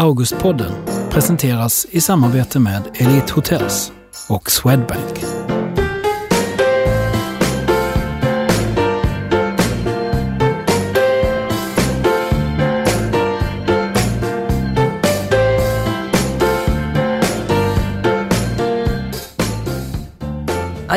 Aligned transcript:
Augustpodden 0.00 0.72
presenteras 1.10 1.86
i 1.90 2.00
samarbete 2.00 2.60
med 2.60 2.82
Elite 2.94 3.32
Hotels 3.32 3.92
och 4.28 4.50
Swedbank. 4.50 5.39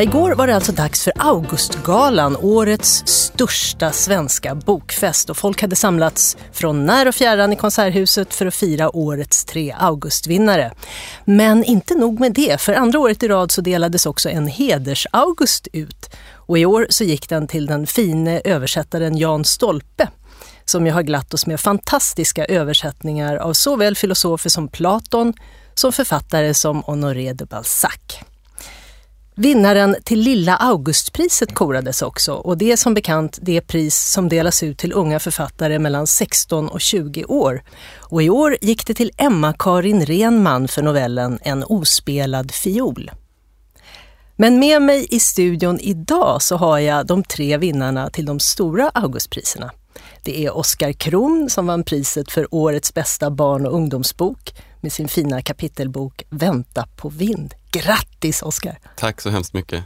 Igår 0.04 0.34
var 0.34 0.46
det 0.46 0.54
alltså 0.54 0.72
dags 0.72 1.04
för 1.04 1.12
Augustgalan, 1.16 2.36
årets 2.36 3.02
största 3.06 3.92
svenska 3.92 4.54
bokfest. 4.54 5.30
Och 5.30 5.36
folk 5.36 5.62
hade 5.62 5.76
samlats 5.76 6.36
från 6.52 6.86
när 6.86 7.08
och 7.08 7.14
fjärran 7.14 7.52
i 7.52 7.56
Konserthuset 7.56 8.34
för 8.34 8.46
att 8.46 8.54
fira 8.54 8.96
årets 8.96 9.44
tre 9.44 9.74
Augustvinnare. 9.78 10.72
Men 11.24 11.64
inte 11.64 11.94
nog 11.94 12.20
med 12.20 12.32
det, 12.32 12.60
för 12.60 12.74
andra 12.74 12.98
året 12.98 13.22
i 13.22 13.28
rad 13.28 13.50
så 13.50 13.60
delades 13.60 14.06
också 14.06 14.28
en 14.28 14.48
heders-August 14.48 15.68
ut. 15.72 16.10
Och 16.34 16.58
i 16.58 16.66
år 16.66 16.86
så 16.90 17.04
gick 17.04 17.28
den 17.28 17.46
till 17.46 17.66
den 17.66 17.86
fine 17.86 18.28
översättaren 18.44 19.18
Jan 19.18 19.44
Stolpe 19.44 20.08
som 20.64 20.86
ju 20.86 20.92
har 20.92 21.02
glatt 21.02 21.34
oss 21.34 21.46
med 21.46 21.60
fantastiska 21.60 22.44
översättningar 22.44 23.36
av 23.36 23.52
såväl 23.52 23.96
filosofer 23.96 24.50
som 24.50 24.68
Platon 24.68 25.32
som 25.74 25.92
författare 25.92 26.54
som 26.54 26.82
Honoré 26.82 27.32
de 27.32 27.44
Balzac. 27.44 28.24
Vinnaren 29.36 29.96
till 30.04 30.20
Lilla 30.20 30.56
Augustpriset 30.56 31.54
korades 31.54 32.02
också 32.02 32.34
och 32.34 32.58
det 32.58 32.72
är 32.72 32.76
som 32.76 32.94
bekant 32.94 33.38
det 33.42 33.60
pris 33.60 34.12
som 34.12 34.28
delas 34.28 34.62
ut 34.62 34.78
till 34.78 34.92
unga 34.92 35.20
författare 35.20 35.78
mellan 35.78 36.06
16 36.06 36.68
och 36.68 36.80
20 36.80 37.24
år. 37.24 37.62
Och 37.98 38.22
i 38.22 38.30
år 38.30 38.56
gick 38.60 38.86
det 38.86 38.94
till 38.94 39.10
Emma-Karin 39.16 40.06
Renman 40.06 40.68
för 40.68 40.82
novellen 40.82 41.38
En 41.42 41.64
ospelad 41.64 42.50
fiol. 42.50 43.10
Men 44.36 44.58
med 44.58 44.82
mig 44.82 45.06
i 45.10 45.20
studion 45.20 45.80
idag 45.80 46.42
så 46.42 46.56
har 46.56 46.78
jag 46.78 47.06
de 47.06 47.24
tre 47.24 47.56
vinnarna 47.56 48.10
till 48.10 48.26
de 48.26 48.40
stora 48.40 48.88
Augustpriserna. 48.88 49.70
Det 50.22 50.46
är 50.46 50.56
Oskar 50.56 50.92
Kron 50.92 51.50
som 51.50 51.66
vann 51.66 51.84
priset 51.84 52.32
för 52.32 52.54
årets 52.54 52.94
bästa 52.94 53.30
barn 53.30 53.66
och 53.66 53.74
ungdomsbok 53.74 54.54
med 54.80 54.92
sin 54.92 55.08
fina 55.08 55.42
kapitelbok 55.42 56.22
Vänta 56.30 56.88
på 56.96 57.08
vind. 57.08 57.54
Grattis 57.74 58.42
Oskar! 58.42 58.78
Tack 58.96 59.20
så 59.20 59.30
hemskt 59.30 59.54
mycket. 59.54 59.84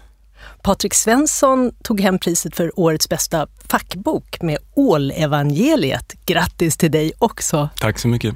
Patrik 0.62 0.94
Svensson 0.94 1.72
tog 1.82 2.00
hem 2.00 2.18
priset 2.18 2.56
för 2.56 2.80
årets 2.80 3.08
bästa 3.08 3.46
fackbok 3.68 4.42
med 4.42 4.58
Ålevangeliet. 4.74 6.12
Grattis 6.26 6.76
till 6.76 6.90
dig 6.90 7.12
också! 7.18 7.68
Tack 7.80 7.98
så 7.98 8.08
mycket. 8.08 8.34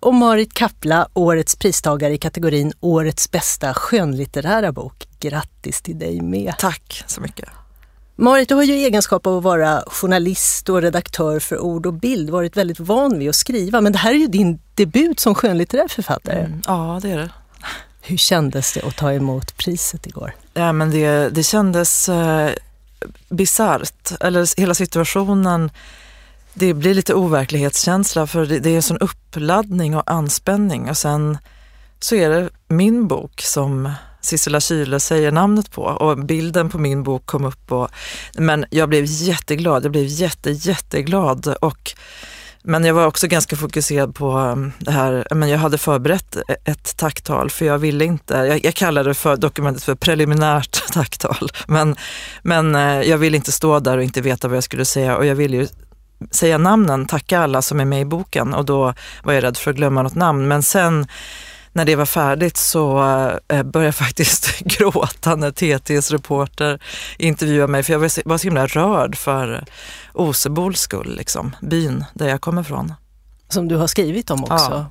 Och 0.00 0.14
Marit 0.14 0.54
Kappla, 0.54 1.08
årets 1.14 1.56
pristagare 1.56 2.14
i 2.14 2.18
kategorin 2.18 2.72
Årets 2.80 3.30
bästa 3.30 3.74
skönlitterära 3.74 4.72
bok. 4.72 5.08
Grattis 5.20 5.82
till 5.82 5.98
dig 5.98 6.20
med! 6.20 6.54
Tack 6.58 7.04
så 7.06 7.20
mycket! 7.20 7.48
Marit, 8.16 8.48
du 8.48 8.54
har 8.54 8.62
ju 8.62 8.74
egenskap 8.74 9.26
av 9.26 9.36
att 9.36 9.42
vara 9.42 9.82
journalist 9.86 10.68
och 10.68 10.82
redaktör 10.82 11.40
för 11.40 11.58
ord 11.58 11.86
och 11.86 11.94
bild 11.94 12.30
varit 12.30 12.56
väldigt 12.56 12.80
van 12.80 13.18
vid 13.18 13.28
att 13.28 13.36
skriva, 13.36 13.80
men 13.80 13.92
det 13.92 13.98
här 13.98 14.10
är 14.10 14.18
ju 14.18 14.26
din 14.26 14.60
debut 14.74 15.20
som 15.20 15.34
skönlitterär 15.34 15.88
författare. 15.88 16.40
Mm, 16.40 16.62
ja, 16.66 16.98
det 17.02 17.10
är 17.10 17.16
det. 17.16 17.30
Hur 18.06 18.16
kändes 18.16 18.72
det 18.72 18.82
att 18.82 18.96
ta 18.96 19.12
emot 19.12 19.56
priset 19.56 20.06
igår? 20.06 20.34
Ja, 20.54 20.72
men 20.72 20.90
det, 20.90 21.28
det 21.28 21.42
kändes 21.42 22.08
eh, 22.08 22.50
bisarrt, 23.28 24.12
eller 24.20 24.60
hela 24.60 24.74
situationen. 24.74 25.70
Det 26.54 26.74
blir 26.74 26.94
lite 26.94 27.14
overklighetskänsla 27.14 28.26
för 28.26 28.46
det, 28.46 28.58
det 28.58 28.70
är 28.70 28.76
en 28.76 28.82
sån 28.82 28.98
uppladdning 28.98 29.96
och 29.96 30.10
anspänning 30.10 30.90
och 30.90 30.96
sen 30.96 31.38
så 32.00 32.14
är 32.14 32.30
det 32.30 32.50
min 32.68 33.08
bok 33.08 33.40
som 33.40 33.92
Sissela 34.20 34.60
Kyle 34.60 35.00
säger 35.00 35.32
namnet 35.32 35.70
på 35.70 35.82
och 35.82 36.18
bilden 36.24 36.70
på 36.70 36.78
min 36.78 37.02
bok 37.02 37.26
kom 37.26 37.44
upp. 37.44 37.72
Och, 37.72 37.88
men 38.34 38.64
jag 38.70 38.88
blev 38.88 39.04
jätteglad, 39.04 39.84
jag 39.84 39.92
blev 39.92 40.06
jätte, 40.06 40.50
jätteglad. 40.50 41.54
Och, 41.60 41.94
men 42.66 42.84
jag 42.84 42.94
var 42.94 43.06
också 43.06 43.26
ganska 43.26 43.56
fokuserad 43.56 44.14
på 44.14 44.38
um, 44.38 44.72
det 44.78 44.90
här, 44.90 45.26
men 45.34 45.48
jag 45.48 45.58
hade 45.58 45.78
förberett 45.78 46.36
e-, 46.36 46.56
ett 46.64 46.96
tacktal 46.96 47.50
för 47.50 47.64
jag 47.64 47.78
ville 47.78 48.04
inte, 48.04 48.34
jag, 48.34 48.64
jag 48.64 48.74
kallade 48.74 49.14
för 49.14 49.36
dokumentet 49.36 49.82
för 49.82 49.94
preliminärt 49.94 50.82
tacktal. 50.92 51.48
Men, 51.66 51.96
men 52.42 52.74
eh, 52.74 53.02
jag 53.02 53.18
ville 53.18 53.36
inte 53.36 53.52
stå 53.52 53.80
där 53.80 53.96
och 53.96 54.02
inte 54.02 54.20
veta 54.20 54.48
vad 54.48 54.56
jag 54.56 54.64
skulle 54.64 54.84
säga 54.84 55.16
och 55.16 55.26
jag 55.26 55.34
ville 55.34 55.56
ju 55.56 55.68
säga 56.30 56.58
namnen, 56.58 57.06
tacka 57.06 57.40
alla 57.40 57.62
som 57.62 57.80
är 57.80 57.84
med 57.84 58.00
i 58.00 58.04
boken 58.04 58.54
och 58.54 58.64
då 58.64 58.94
var 59.22 59.32
jag 59.32 59.42
rädd 59.42 59.56
för 59.56 59.70
att 59.70 59.76
glömma 59.76 60.02
något 60.02 60.14
namn. 60.14 60.48
Men 60.48 60.62
sen 60.62 61.06
när 61.74 61.84
det 61.84 61.96
var 61.96 62.06
färdigt 62.06 62.56
så 62.56 62.98
eh, 63.48 63.62
började 63.62 63.86
jag 63.86 63.94
faktiskt 64.06 64.58
gråta 64.58 65.36
när 65.36 65.50
TTs 65.50 66.10
reporter 66.10 66.82
intervjuade 67.18 67.72
mig 67.72 67.82
för 67.82 67.92
jag 67.92 68.00
var 68.24 68.38
så 68.38 68.44
himla 68.46 68.66
rörd 68.66 69.16
för 69.16 69.64
Osebols 70.12 70.80
skull, 70.80 71.16
liksom, 71.16 71.56
byn 71.60 72.04
där 72.14 72.28
jag 72.28 72.40
kommer 72.40 72.62
ifrån. 72.62 72.94
Som 73.48 73.68
du 73.68 73.76
har 73.76 73.86
skrivit 73.86 74.30
om 74.30 74.44
också. 74.44 74.70
Ja. 74.70 74.86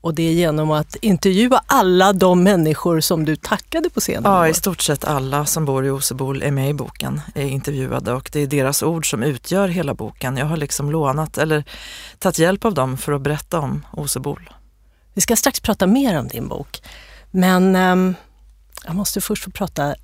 Och 0.00 0.14
det 0.14 0.22
är 0.22 0.32
genom 0.32 0.70
att 0.70 0.96
intervjua 0.96 1.62
alla 1.66 2.12
de 2.12 2.42
människor 2.42 3.00
som 3.00 3.24
du 3.24 3.36
tackade 3.36 3.90
på 3.90 4.00
scenen? 4.00 4.32
Ja, 4.32 4.48
i 4.48 4.54
stort 4.54 4.80
sett 4.80 5.04
alla 5.04 5.46
som 5.46 5.64
bor 5.64 5.86
i 5.86 5.90
Osebol 5.90 6.42
är 6.42 6.50
med 6.50 6.70
i 6.70 6.74
boken, 6.74 7.20
är 7.34 7.46
intervjuade 7.46 8.12
och 8.12 8.30
det 8.32 8.40
är 8.40 8.46
deras 8.46 8.82
ord 8.82 9.10
som 9.10 9.22
utgör 9.22 9.68
hela 9.68 9.94
boken. 9.94 10.36
Jag 10.36 10.46
har 10.46 10.56
liksom 10.56 10.90
lånat 10.90 11.38
eller 11.38 11.64
tagit 12.18 12.38
hjälp 12.38 12.64
av 12.64 12.74
dem 12.74 12.96
för 12.98 13.12
att 13.12 13.20
berätta 13.20 13.58
om 13.58 13.86
Osebol. 13.92 14.50
Vi 15.18 15.22
ska 15.22 15.36
strax 15.36 15.60
prata 15.60 15.86
mer 15.86 16.18
om 16.18 16.28
din 16.28 16.48
bok. 16.48 16.82
Men 17.30 17.76
um, 17.76 18.14
jag 18.84 18.94
måste 18.94 19.20
först 19.20 19.44
få 19.44 19.50
prata 19.50 19.94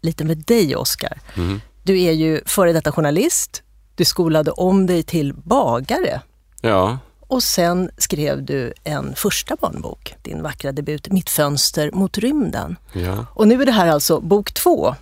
lite 0.00 0.24
med 0.24 0.38
dig, 0.38 0.76
Oskar. 0.76 1.20
Mm. 1.36 1.60
Du 1.82 2.00
är 2.00 2.12
ju 2.12 2.40
före 2.46 2.72
detta 2.72 2.92
journalist. 2.92 3.62
Du 3.94 4.04
skolade 4.04 4.50
om 4.50 4.86
dig 4.86 5.02
till 5.02 5.34
bagare. 5.34 6.20
Ja. 6.60 6.98
Och 7.20 7.42
sen 7.42 7.90
skrev 7.98 8.44
du 8.44 8.72
en 8.84 9.14
första 9.14 9.56
barnbok, 9.56 10.14
din 10.22 10.42
vackra 10.42 10.72
debut 10.72 11.12
Mitt 11.12 11.30
fönster 11.30 11.90
mot 11.92 12.18
rymden. 12.18 12.76
Ja. 12.92 13.26
Och 13.34 13.48
nu 13.48 13.62
är 13.62 13.66
det 13.66 13.72
här 13.72 13.88
alltså 13.88 14.20
bok 14.20 14.54
två, 14.54 14.94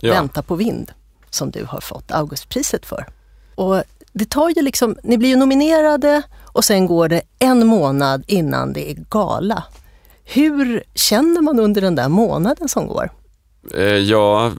ja. 0.00 0.12
Vänta 0.12 0.42
på 0.42 0.54
vind, 0.54 0.92
som 1.30 1.50
du 1.50 1.64
har 1.64 1.80
fått 1.80 2.10
Augustpriset 2.10 2.86
för. 2.86 3.06
Och 3.54 3.82
det 4.12 4.30
tar 4.30 4.48
ju 4.50 4.62
liksom, 4.62 4.96
ni 5.02 5.18
blir 5.18 5.28
ju 5.28 5.36
nominerade 5.36 6.22
och 6.56 6.64
sen 6.64 6.86
går 6.86 7.08
det 7.08 7.22
en 7.38 7.66
månad 7.66 8.24
innan 8.26 8.72
det 8.72 8.90
är 8.90 8.96
gala. 9.10 9.64
Hur 10.24 10.82
känner 10.94 11.42
man 11.42 11.60
under 11.60 11.80
den 11.80 11.94
där 11.94 12.08
månaden 12.08 12.68
som 12.68 12.86
går? 12.86 13.10
Eh, 13.74 13.84
jag 13.84 14.52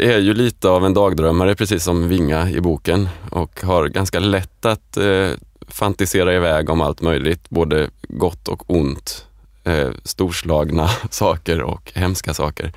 är 0.00 0.18
ju 0.18 0.34
lite 0.34 0.68
av 0.68 0.84
en 0.84 0.94
dagdrömmare 0.94 1.54
precis 1.54 1.84
som 1.84 2.08
Vinga 2.08 2.50
i 2.50 2.60
boken 2.60 3.08
och 3.30 3.60
har 3.62 3.88
ganska 3.88 4.18
lätt 4.18 4.64
att 4.64 4.96
eh, 4.96 5.30
fantisera 5.68 6.34
iväg 6.34 6.70
om 6.70 6.80
allt 6.80 7.00
möjligt, 7.00 7.50
både 7.50 7.90
gott 8.08 8.48
och 8.48 8.62
ont. 8.66 9.26
Eh, 9.64 9.90
storslagna 10.04 10.88
saker 11.10 11.62
och 11.62 11.92
hemska 11.94 12.34
saker. 12.34 12.72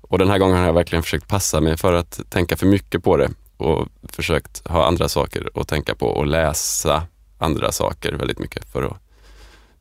Och 0.00 0.18
den 0.18 0.28
här 0.28 0.38
gången 0.38 0.56
har 0.56 0.66
jag 0.66 0.72
verkligen 0.72 1.02
försökt 1.02 1.28
passa 1.28 1.60
mig 1.60 1.76
för 1.76 1.92
att 1.92 2.20
tänka 2.30 2.56
för 2.56 2.66
mycket 2.66 3.04
på 3.04 3.16
det 3.16 3.30
och 3.56 3.88
försökt 4.02 4.68
ha 4.68 4.86
andra 4.86 5.08
saker 5.08 5.48
att 5.54 5.68
tänka 5.68 5.94
på 5.94 6.06
och 6.06 6.26
läsa 6.26 7.02
andra 7.42 7.72
saker 7.72 8.12
väldigt 8.12 8.38
mycket. 8.38 8.72
för 8.72 8.82
att 8.82 8.96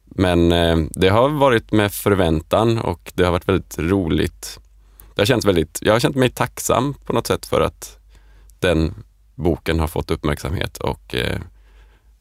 Men 0.04 0.52
eh, 0.52 0.78
det 0.90 1.10
har 1.10 1.30
varit 1.30 1.72
med 1.72 1.92
förväntan 1.94 2.78
och 2.78 3.12
det 3.16 3.24
har 3.24 3.32
varit 3.32 3.48
väldigt 3.48 3.80
roligt. 3.80 4.60
Det 5.16 5.22
har 5.22 5.26
känts 5.26 5.46
väldigt, 5.46 5.80
jag 5.82 5.94
har 5.94 6.00
känt 6.00 6.16
mig 6.16 6.30
tacksam 6.30 6.94
på 6.94 7.14
något 7.14 7.28
sätt 7.28 7.46
för 7.46 7.62
att 7.62 7.98
den 8.60 8.94
boken 9.36 9.80
har 9.80 9.88
fått 9.88 10.12
uppmärksamhet 10.12 10.78
och 10.78 11.16
eh, 11.16 11.40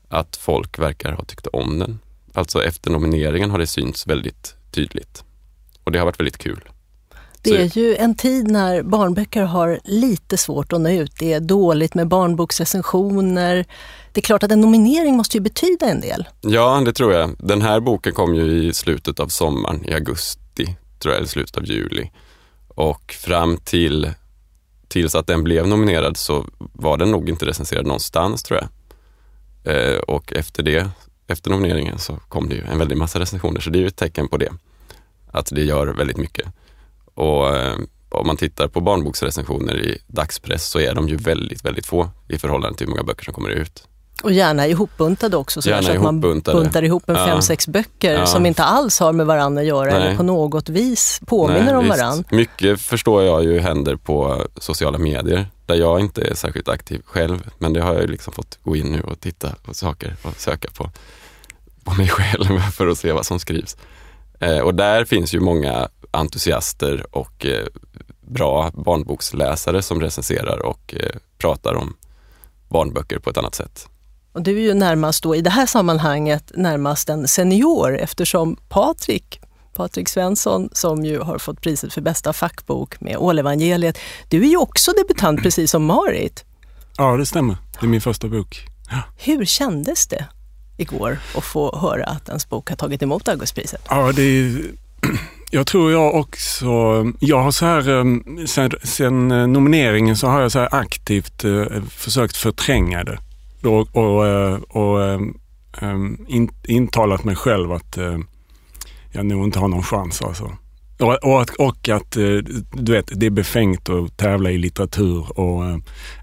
att 0.08 0.36
folk 0.36 0.78
verkar 0.78 1.12
ha 1.12 1.24
tyckt 1.24 1.46
om 1.46 1.78
den. 1.78 1.98
Alltså 2.34 2.64
efter 2.64 2.90
nomineringen 2.90 3.50
har 3.50 3.58
det 3.58 3.66
synts 3.66 4.06
väldigt 4.06 4.54
tydligt 4.70 5.24
och 5.84 5.92
det 5.92 5.98
har 5.98 6.06
varit 6.06 6.20
väldigt 6.20 6.38
kul. 6.38 6.68
Det 7.42 7.56
är 7.56 7.78
ju 7.78 7.96
en 7.96 8.14
tid 8.14 8.50
när 8.50 8.82
barnböcker 8.82 9.42
har 9.42 9.80
lite 9.84 10.36
svårt 10.36 10.72
att 10.72 10.80
nå 10.80 10.90
ut. 10.90 11.12
Det 11.18 11.32
är 11.32 11.40
dåligt 11.40 11.94
med 11.94 12.08
barnboksrecensioner. 12.08 13.66
Det 14.12 14.20
är 14.20 14.22
klart 14.22 14.42
att 14.42 14.50
en 14.50 14.60
nominering 14.60 15.16
måste 15.16 15.36
ju 15.36 15.40
betyda 15.40 15.86
en 15.86 16.00
del. 16.00 16.28
Ja, 16.40 16.82
det 16.84 16.92
tror 16.92 17.12
jag. 17.12 17.36
Den 17.38 17.62
här 17.62 17.80
boken 17.80 18.12
kom 18.12 18.34
ju 18.34 18.68
i 18.68 18.72
slutet 18.72 19.20
av 19.20 19.28
sommaren, 19.28 19.84
i 19.84 19.94
augusti, 19.94 20.76
tror 20.98 21.12
jag, 21.12 21.16
eller 21.16 21.28
slutet 21.28 21.56
av 21.56 21.66
juli. 21.66 22.10
Och 22.68 23.12
fram 23.12 23.56
till 23.56 24.10
tills 24.88 25.14
att 25.14 25.26
den 25.26 25.44
blev 25.44 25.66
nominerad 25.66 26.16
så 26.16 26.46
var 26.58 26.96
den 26.96 27.10
nog 27.10 27.28
inte 27.28 27.46
recenserad 27.46 27.86
någonstans 27.86 28.42
tror 28.42 28.60
jag. 28.60 28.68
Eh, 29.74 29.98
och 29.98 30.32
efter 30.32 30.62
det, 30.62 30.90
efter 31.26 31.50
nomineringen 31.50 31.98
så 31.98 32.16
kom 32.16 32.48
det 32.48 32.54
ju 32.54 32.62
en 32.62 32.78
väldig 32.78 32.98
massa 32.98 33.20
recensioner, 33.20 33.60
så 33.60 33.70
det 33.70 33.78
är 33.78 33.80
ju 33.80 33.86
ett 33.86 33.96
tecken 33.96 34.28
på 34.28 34.36
det. 34.36 34.52
Att 35.32 35.46
det 35.52 35.62
gör 35.62 35.86
väldigt 35.86 36.16
mycket. 36.16 36.46
Och 37.20 37.56
eh, 37.56 37.74
om 38.08 38.26
man 38.26 38.36
tittar 38.36 38.68
på 38.68 38.80
barnboksrecensioner 38.80 39.76
i 39.76 39.98
dagspress 40.06 40.68
så 40.68 40.80
är 40.80 40.94
de 40.94 41.08
ju 41.08 41.16
väldigt, 41.16 41.64
väldigt 41.64 41.86
få 41.86 42.10
i 42.28 42.38
förhållande 42.38 42.78
till 42.78 42.86
hur 42.86 42.90
många 42.90 43.02
böcker 43.02 43.24
som 43.24 43.34
kommer 43.34 43.50
ut. 43.50 43.84
Och 44.22 44.32
gärna 44.32 44.66
ihopbuntade 44.66 45.36
också, 45.36 45.62
så, 45.62 45.82
så 45.82 45.92
att 45.92 46.02
man 46.02 46.20
buntar 46.20 46.82
ihop 46.84 47.08
en 47.08 47.14
Ja. 47.16 47.26
fem, 47.26 47.42
sex 47.42 47.68
böcker 47.68 48.12
Ja. 48.12 48.26
som 48.26 48.46
inte 48.46 48.64
alls 48.64 49.00
har 49.00 49.12
med 49.12 49.26
varandra 49.26 49.60
att 49.62 49.68
göra 49.68 49.90
Nej. 49.90 50.02
eller 50.02 50.16
på 50.16 50.22
något 50.22 50.68
vis 50.68 51.20
påminner 51.26 51.64
Nej, 51.64 51.76
om 51.76 51.88
varandra. 51.88 52.24
Mycket 52.30 52.80
förstår 52.80 53.22
jag 53.22 53.44
ju 53.44 53.60
händer 53.60 53.96
på 53.96 54.46
sociala 54.56 54.98
medier 54.98 55.46
där 55.66 55.74
jag 55.74 56.00
inte 56.00 56.22
är 56.22 56.34
särskilt 56.34 56.68
aktiv 56.68 57.02
själv. 57.04 57.50
Men 57.58 57.72
det 57.72 57.80
har 57.80 57.92
jag 57.92 58.02
ju 58.02 58.08
liksom 58.08 58.32
fått 58.32 58.58
gå 58.62 58.76
in 58.76 58.92
nu 58.92 59.00
och 59.00 59.20
titta 59.20 59.48
på 59.64 59.74
saker 59.74 60.16
och 60.22 60.34
söka 60.40 60.68
på, 60.70 60.90
på 61.84 61.94
mig 61.94 62.08
själv 62.08 62.58
för 62.72 62.86
att 62.86 62.98
se 62.98 63.12
vad 63.12 63.26
som 63.26 63.40
skrivs. 63.40 63.76
Eh, 64.40 64.58
och 64.58 64.74
där 64.74 65.04
finns 65.04 65.34
ju 65.34 65.40
många 65.40 65.88
entusiaster 66.10 67.06
och 67.16 67.46
eh, 67.46 67.66
bra 68.20 68.70
barnboksläsare 68.74 69.82
som 69.82 70.00
recenserar 70.00 70.58
och 70.66 70.94
eh, 70.98 71.16
pratar 71.38 71.74
om 71.74 71.96
barnböcker 72.68 73.18
på 73.18 73.30
ett 73.30 73.36
annat 73.36 73.54
sätt. 73.54 73.88
Och 74.32 74.42
du 74.42 74.56
är 74.56 74.62
ju 74.62 74.74
närmast 74.74 75.22
då 75.22 75.36
i 75.36 75.40
det 75.40 75.50
här 75.50 75.66
sammanhanget 75.66 76.52
närmast 76.54 77.08
en 77.08 77.28
senior 77.28 77.98
eftersom 77.98 78.56
Patrik 78.68 79.40
Patrik 79.74 80.08
Svensson 80.08 80.68
som 80.72 81.04
ju 81.04 81.20
har 81.20 81.38
fått 81.38 81.60
priset 81.60 81.92
för 81.92 82.00
bästa 82.00 82.32
fackbok 82.32 83.00
med 83.00 83.16
Ålevangeliet. 83.16 83.98
Du 84.28 84.44
är 84.44 84.48
ju 84.48 84.56
också 84.56 84.92
debutant 84.92 85.42
precis 85.42 85.70
som 85.70 85.84
Marit. 85.84 86.44
Ja, 86.96 87.16
det 87.16 87.26
stämmer. 87.26 87.56
Det 87.80 87.86
är 87.86 87.88
min 87.88 88.00
första 88.00 88.28
bok. 88.28 88.66
Hur 89.18 89.44
kändes 89.44 90.06
det 90.06 90.24
igår 90.80 91.18
och 91.34 91.44
få 91.44 91.78
höra 91.78 92.04
att 92.04 92.28
ens 92.28 92.48
bok 92.48 92.68
har 92.68 92.76
tagit 92.76 93.02
emot 93.02 93.28
Augustpriset? 93.28 93.80
Ja, 93.88 94.12
det 94.12 94.22
är, 94.22 94.62
jag 95.50 95.66
tror 95.66 95.92
jag 95.92 96.14
också, 96.14 96.66
jag 97.18 97.42
har 97.42 97.50
så 97.50 97.66
här, 97.66 97.88
ehm, 97.88 98.46
sen, 98.46 98.70
sen 98.82 99.30
eh, 99.30 99.46
nomineringen 99.46 100.16
så 100.16 100.26
har 100.26 100.40
jag 100.40 100.52
så 100.52 100.58
här 100.58 100.74
aktivt 100.74 101.44
eh, 101.44 101.64
försökt 101.90 102.36
förtränga 102.36 103.04
det 103.04 103.18
och, 103.68 103.96
och, 103.96 104.26
eh, 104.26 104.54
och 104.54 105.04
ehm, 105.04 105.38
ehm, 105.80 106.18
in, 106.28 106.50
intalat 106.64 107.24
mig 107.24 107.36
själv 107.36 107.72
att 107.72 107.98
jag 109.12 109.26
nog 109.26 109.44
inte 109.44 109.58
har 109.58 109.68
någon 109.68 109.82
chans 109.82 110.22
alltså. 110.22 110.52
Och, 111.00 111.14
och, 111.24 111.42
att, 111.42 111.50
och 111.50 111.88
att 111.88 112.16
eh, 112.16 112.36
du 112.72 112.92
vet, 112.92 113.10
det 113.14 113.26
är 113.26 113.30
befängt 113.30 113.88
att 113.88 114.16
tävla 114.16 114.50
i 114.50 114.58
litteratur 114.58 115.38
och 115.40 115.64
eh, 115.64 115.76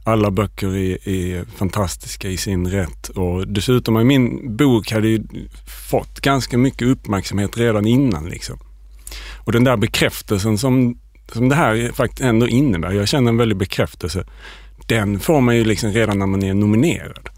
alla 0.03 0.31
böcker 0.31 0.75
är, 0.75 1.09
är 1.09 1.45
fantastiska 1.45 2.29
i 2.29 2.37
sin 2.37 2.67
rätt. 2.67 3.09
Och 3.09 3.47
dessutom 3.47 3.95
har 3.95 4.03
min 4.03 4.55
bok 4.57 4.91
hade 4.91 5.07
ju 5.07 5.23
fått 5.89 6.19
ganska 6.19 6.57
mycket 6.57 6.87
uppmärksamhet 6.87 7.57
redan 7.57 7.87
innan. 7.87 8.25
Liksom. 8.25 8.59
Och 9.45 9.51
den 9.51 9.63
där 9.63 9.77
bekräftelsen 9.77 10.57
som, 10.57 10.99
som 11.31 11.49
det 11.49 11.55
här 11.55 11.91
faktiskt 11.93 12.21
ändå 12.21 12.47
innebär, 12.47 12.91
jag 12.91 13.07
känner 13.07 13.29
en 13.29 13.37
väldig 13.37 13.57
bekräftelse, 13.57 14.25
den 14.85 15.19
får 15.19 15.41
man 15.41 15.55
ju 15.55 15.65
liksom 15.65 15.91
redan 15.91 16.19
när 16.19 16.25
man 16.25 16.43
är 16.43 16.53
nominerad. 16.53 17.29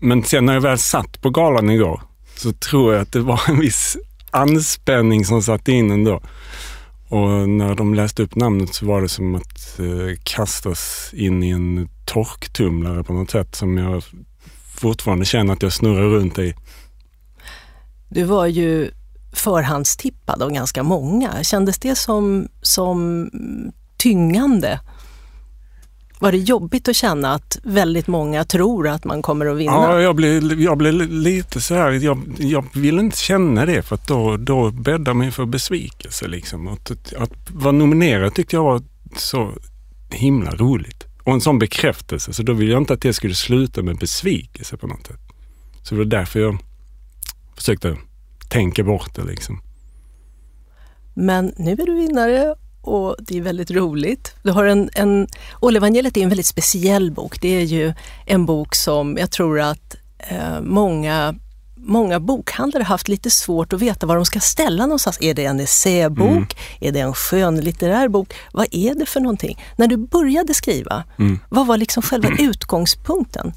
Men 0.00 0.22
sen 0.22 0.46
när 0.46 0.54
jag 0.54 0.60
väl 0.60 0.78
satt 0.78 1.22
på 1.22 1.30
galan 1.30 1.70
igår 1.70 2.02
så 2.36 2.52
tror 2.52 2.92
jag 2.92 3.02
att 3.02 3.12
det 3.12 3.20
var 3.20 3.40
en 3.48 3.60
viss 3.60 3.96
anspänning 4.30 5.24
som 5.24 5.42
satt 5.42 5.68
in 5.68 5.90
ändå. 5.90 6.20
Och 7.08 7.48
när 7.48 7.74
de 7.74 7.94
läste 7.94 8.22
upp 8.22 8.36
namnet 8.36 8.74
så 8.74 8.86
var 8.86 9.02
det 9.02 9.08
som 9.08 9.34
att 9.34 9.78
eh, 9.78 10.20
kastas 10.22 11.10
in 11.12 11.42
i 11.42 11.50
en 11.50 11.88
torktumlare 12.04 13.04
på 13.04 13.12
något 13.12 13.30
sätt 13.30 13.54
som 13.54 13.78
jag 13.78 14.02
fortfarande 14.74 15.24
känner 15.24 15.52
att 15.52 15.62
jag 15.62 15.72
snurrar 15.72 16.08
runt 16.08 16.38
i. 16.38 16.54
Du 18.08 18.22
var 18.22 18.46
ju 18.46 18.90
förhandstippad 19.32 20.42
av 20.42 20.50
ganska 20.50 20.82
många. 20.82 21.44
Kändes 21.44 21.78
det 21.78 21.94
som, 21.94 22.48
som 22.62 23.30
tyngande? 23.96 24.80
Var 26.20 26.32
det 26.32 26.38
jobbigt 26.38 26.88
att 26.88 26.96
känna 26.96 27.34
att 27.34 27.58
väldigt 27.62 28.06
många 28.06 28.44
tror 28.44 28.88
att 28.88 29.04
man 29.04 29.22
kommer 29.22 29.46
att 29.46 29.56
vinna? 29.56 29.72
Ja, 29.72 30.00
jag 30.00 30.16
blev, 30.16 30.60
jag 30.60 30.78
blev 30.78 30.94
lite 31.10 31.60
så 31.60 31.74
här, 31.74 31.90
jag, 31.90 32.22
jag 32.38 32.64
vill 32.74 32.98
inte 32.98 33.16
känna 33.16 33.66
det 33.66 33.82
för 33.82 33.94
att 33.94 34.06
då, 34.06 34.36
då 34.36 34.70
bäddar 34.70 35.14
man 35.14 35.32
för 35.32 35.46
besvikelse. 35.46 36.28
Liksom. 36.28 36.68
Att, 36.68 36.90
att, 36.90 37.14
att 37.14 37.50
vara 37.50 37.72
nominerad 37.72 38.34
tyckte 38.34 38.56
jag 38.56 38.64
var 38.64 38.82
så 39.16 39.52
himla 40.10 40.50
roligt. 40.50 41.06
Och 41.24 41.32
en 41.32 41.40
sån 41.40 41.58
bekräftelse, 41.58 42.32
så 42.32 42.42
då 42.42 42.52
ville 42.52 42.72
jag 42.72 42.82
inte 42.82 42.92
att 42.92 43.02
det 43.02 43.12
skulle 43.12 43.34
sluta 43.34 43.82
med 43.82 43.98
besvikelse 43.98 44.76
på 44.76 44.86
något 44.86 45.06
sätt. 45.06 45.20
Så 45.82 45.94
det 45.94 45.98
var 45.98 46.04
därför 46.04 46.40
jag 46.40 46.58
försökte 47.56 47.96
tänka 48.48 48.84
bort 48.84 49.14
det 49.14 49.24
liksom. 49.24 49.60
Men 51.14 51.52
nu 51.56 51.72
är 51.72 51.86
du 51.86 51.94
vinnare 51.94 52.54
och 52.82 53.16
det 53.18 53.38
är 53.38 53.42
väldigt 53.42 53.70
roligt. 53.70 54.34
Du 54.42 54.50
har 54.52 54.64
en, 54.64 54.90
en, 54.94 55.26
Ålevangeliet 55.60 56.16
är 56.16 56.22
en 56.22 56.28
väldigt 56.28 56.46
speciell 56.46 57.10
bok. 57.10 57.40
Det 57.40 57.48
är 57.48 57.64
ju 57.64 57.92
en 58.26 58.46
bok 58.46 58.74
som 58.74 59.16
jag 59.16 59.30
tror 59.30 59.60
att 59.60 59.96
eh, 60.18 60.60
många 60.62 61.34
Många 61.82 62.20
bokhandlare 62.20 62.82
haft 62.82 63.08
lite 63.08 63.30
svårt 63.30 63.72
att 63.72 63.82
veta 63.82 64.06
var 64.06 64.16
de 64.16 64.24
ska 64.24 64.40
ställa 64.40 64.86
någonstans. 64.86 65.18
Är 65.20 65.34
det 65.34 65.44
en 65.44 65.60
essäbok? 65.60 66.30
Mm. 66.30 66.46
Är 66.80 66.92
det 66.92 67.00
en 67.00 67.14
skönlitterär 67.14 68.08
bok? 68.08 68.32
Vad 68.52 68.66
är 68.70 68.94
det 68.94 69.06
för 69.06 69.20
någonting? 69.20 69.58
När 69.76 69.86
du 69.86 69.96
började 69.96 70.54
skriva, 70.54 71.04
Mm. 71.18 71.38
vad 71.48 71.66
var 71.66 71.76
liksom 71.76 72.02
själva 72.02 72.28
utgångspunkten? 72.38 73.52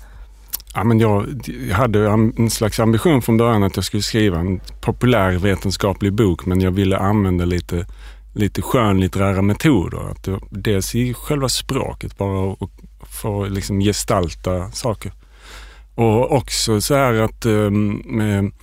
Ja, 0.75 0.83
men 0.83 0.99
jag, 0.99 1.25
jag 1.69 1.75
hade 1.75 2.07
en 2.09 2.49
slags 2.49 2.79
ambition 2.79 3.21
från 3.21 3.37
början 3.37 3.63
att 3.63 3.75
jag 3.75 3.85
skulle 3.85 4.03
skriva 4.03 4.39
en 4.39 4.59
populärvetenskaplig 4.81 6.13
bok 6.13 6.45
men 6.45 6.61
jag 6.61 6.71
ville 6.71 6.97
använda 6.97 7.45
lite, 7.45 7.85
lite 8.33 8.61
skönlitterära 8.61 9.41
metoder. 9.41 10.11
Att 10.11 10.27
dels 10.49 10.95
i 10.95 11.13
själva 11.13 11.49
språket, 11.49 12.17
bara 12.17 12.53
att 12.53 12.69
få 13.09 13.45
liksom 13.45 13.79
gestalta 13.79 14.71
saker. 14.71 15.11
Och 15.95 16.31
också 16.31 16.81
så 16.81 16.95
här 16.95 17.13
att 17.13 17.45
um, 17.45 18.53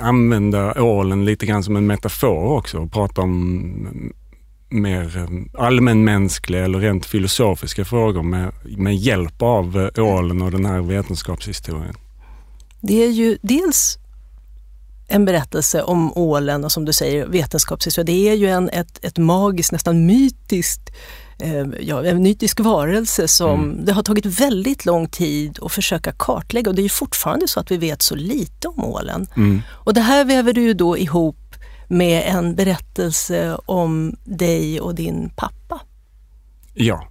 använda 0.00 0.82
ålen 0.82 1.24
lite 1.24 1.46
grann 1.46 1.64
som 1.64 1.76
en 1.76 1.86
metafor 1.86 2.56
också 2.56 2.78
och 2.78 2.92
prata 2.92 3.20
om 3.20 3.60
mm, 3.80 4.12
mer 4.68 5.16
ehm, 5.16 5.48
allmänmänskliga 5.58 6.64
eller 6.64 6.78
rent 6.78 7.06
filosofiska 7.06 7.84
frågor 7.84 8.22
med, 8.22 8.52
med 8.64 8.96
hjälp 8.96 9.42
av 9.42 9.90
eh, 9.96 10.04
ålen 10.04 10.42
och 10.42 10.50
den 10.50 10.66
här 10.66 10.80
vetenskapshistorien. 10.80 11.94
Det 12.80 13.04
är 13.04 13.10
ju 13.10 13.38
dels 13.42 13.98
en 15.08 15.24
berättelse 15.24 15.82
om 15.82 16.12
ålen 16.16 16.64
och 16.64 16.72
som 16.72 16.84
du 16.84 16.92
säger 16.92 17.26
vetenskapshistoria. 17.26 18.04
Det 18.04 18.28
är 18.28 18.34
ju 18.34 18.46
en, 18.46 18.68
ett, 18.68 19.04
ett 19.04 19.18
magiskt, 19.18 19.72
nästan 19.72 20.06
mytiskt, 20.06 20.90
eh, 21.38 21.66
ja, 21.80 22.04
en 22.04 22.22
mytisk 22.22 22.60
varelse 22.60 23.28
som 23.28 23.60
Mm. 23.60 23.84
det 23.84 23.92
har 23.92 24.02
tagit 24.02 24.26
väldigt 24.26 24.84
lång 24.84 25.08
tid 25.08 25.58
att 25.62 25.72
försöka 25.72 26.12
kartlägga 26.12 26.70
och 26.70 26.76
det 26.76 26.80
är 26.82 26.84
ju 26.84 26.88
fortfarande 26.88 27.48
så 27.48 27.60
att 27.60 27.70
vi 27.70 27.76
vet 27.76 28.02
så 28.02 28.14
lite 28.14 28.68
om 28.68 28.84
ålen. 28.84 29.26
Mm. 29.36 29.62
Och 29.70 29.94
det 29.94 30.00
här 30.00 30.24
väver 30.24 30.52
du 30.52 30.62
ju 30.62 30.74
då 30.74 30.98
ihop 30.98 31.36
med 31.88 32.22
en 32.26 32.54
berättelse 32.54 33.56
om 33.66 34.16
dig 34.24 34.80
och 34.80 34.94
din 34.94 35.30
pappa. 35.36 35.80
Ja. 36.74 37.08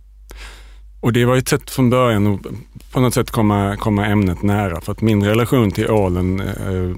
Och 1.01 1.13
det 1.13 1.25
var 1.25 1.37
ett 1.37 1.47
sätt 1.47 1.69
från 1.69 1.89
början 1.89 2.27
att 2.27 2.41
på 2.91 2.99
något 2.99 3.13
sätt 3.13 3.31
komma, 3.31 3.77
komma 3.77 4.05
ämnet 4.05 4.41
nära. 4.41 4.81
För 4.81 4.91
att 4.91 5.01
min 5.01 5.23
relation 5.23 5.71
till 5.71 5.91
ålen 5.91 6.39
eh, 6.39 6.95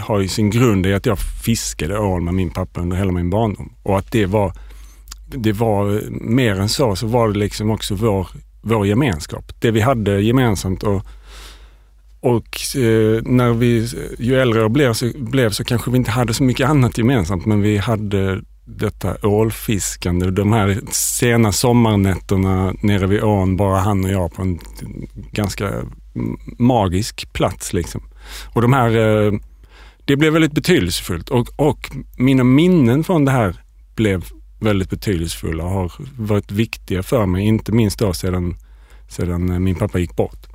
har 0.00 0.20
ju 0.20 0.28
sin 0.28 0.50
grund 0.50 0.86
i 0.86 0.94
att 0.94 1.06
jag 1.06 1.18
fiskade 1.18 1.98
ål 1.98 2.20
med 2.20 2.34
min 2.34 2.50
pappa 2.50 2.80
under 2.80 2.96
hela 2.96 3.12
min 3.12 3.30
barndom. 3.30 3.72
Och 3.82 3.98
att 3.98 4.12
det 4.12 4.26
var, 4.26 4.52
det 5.26 5.52
var 5.52 6.02
mer 6.10 6.60
än 6.60 6.68
så, 6.68 6.96
så 6.96 7.06
var 7.06 7.28
det 7.28 7.38
liksom 7.38 7.70
också 7.70 7.94
vår, 7.94 8.28
vår 8.62 8.86
gemenskap. 8.86 9.52
Det 9.58 9.70
vi 9.70 9.80
hade 9.80 10.20
gemensamt 10.20 10.82
och, 10.82 11.06
och 12.20 12.76
eh, 12.76 13.22
när 13.22 13.52
vi, 13.52 13.88
ju 14.18 14.40
äldre 14.40 14.60
jag 14.60 14.70
blev 14.70 14.92
så, 14.92 15.10
blev 15.16 15.50
så 15.50 15.64
kanske 15.64 15.90
vi 15.90 15.96
inte 15.96 16.10
hade 16.10 16.34
så 16.34 16.42
mycket 16.42 16.68
annat 16.68 16.98
gemensamt 16.98 17.46
men 17.46 17.60
vi 17.60 17.78
hade 17.78 18.40
detta 18.64 19.16
ålfiskande, 19.22 20.30
de 20.30 20.52
här 20.52 20.80
sena 20.90 21.52
sommarnätterna 21.52 22.74
nere 22.80 23.06
vid 23.06 23.22
ån, 23.22 23.56
bara 23.56 23.78
han 23.78 24.04
och 24.04 24.10
jag 24.10 24.32
på 24.32 24.42
en 24.42 24.58
ganska 25.32 25.72
magisk 26.58 27.32
plats. 27.32 27.72
Liksom. 27.72 28.02
Och 28.52 28.62
de 28.62 28.72
här, 28.72 28.96
eh, 28.96 29.32
det 30.04 30.16
blev 30.16 30.32
väldigt 30.32 30.52
betydelsefullt 30.52 31.28
och, 31.28 31.48
och 31.56 31.90
mina 32.16 32.44
minnen 32.44 33.04
från 33.04 33.24
det 33.24 33.30
här 33.30 33.56
blev 33.94 34.24
väldigt 34.60 34.90
betydelsefulla 34.90 35.64
och 35.64 35.70
har 35.70 35.92
varit 36.18 36.50
viktiga 36.50 37.02
för 37.02 37.26
mig, 37.26 37.44
inte 37.44 37.72
minst 37.72 37.98
då 37.98 38.12
sedan, 38.12 38.56
sedan 39.08 39.50
eh, 39.50 39.58
min 39.58 39.74
pappa 39.74 39.98
gick 39.98 40.16
bort. 40.16 40.46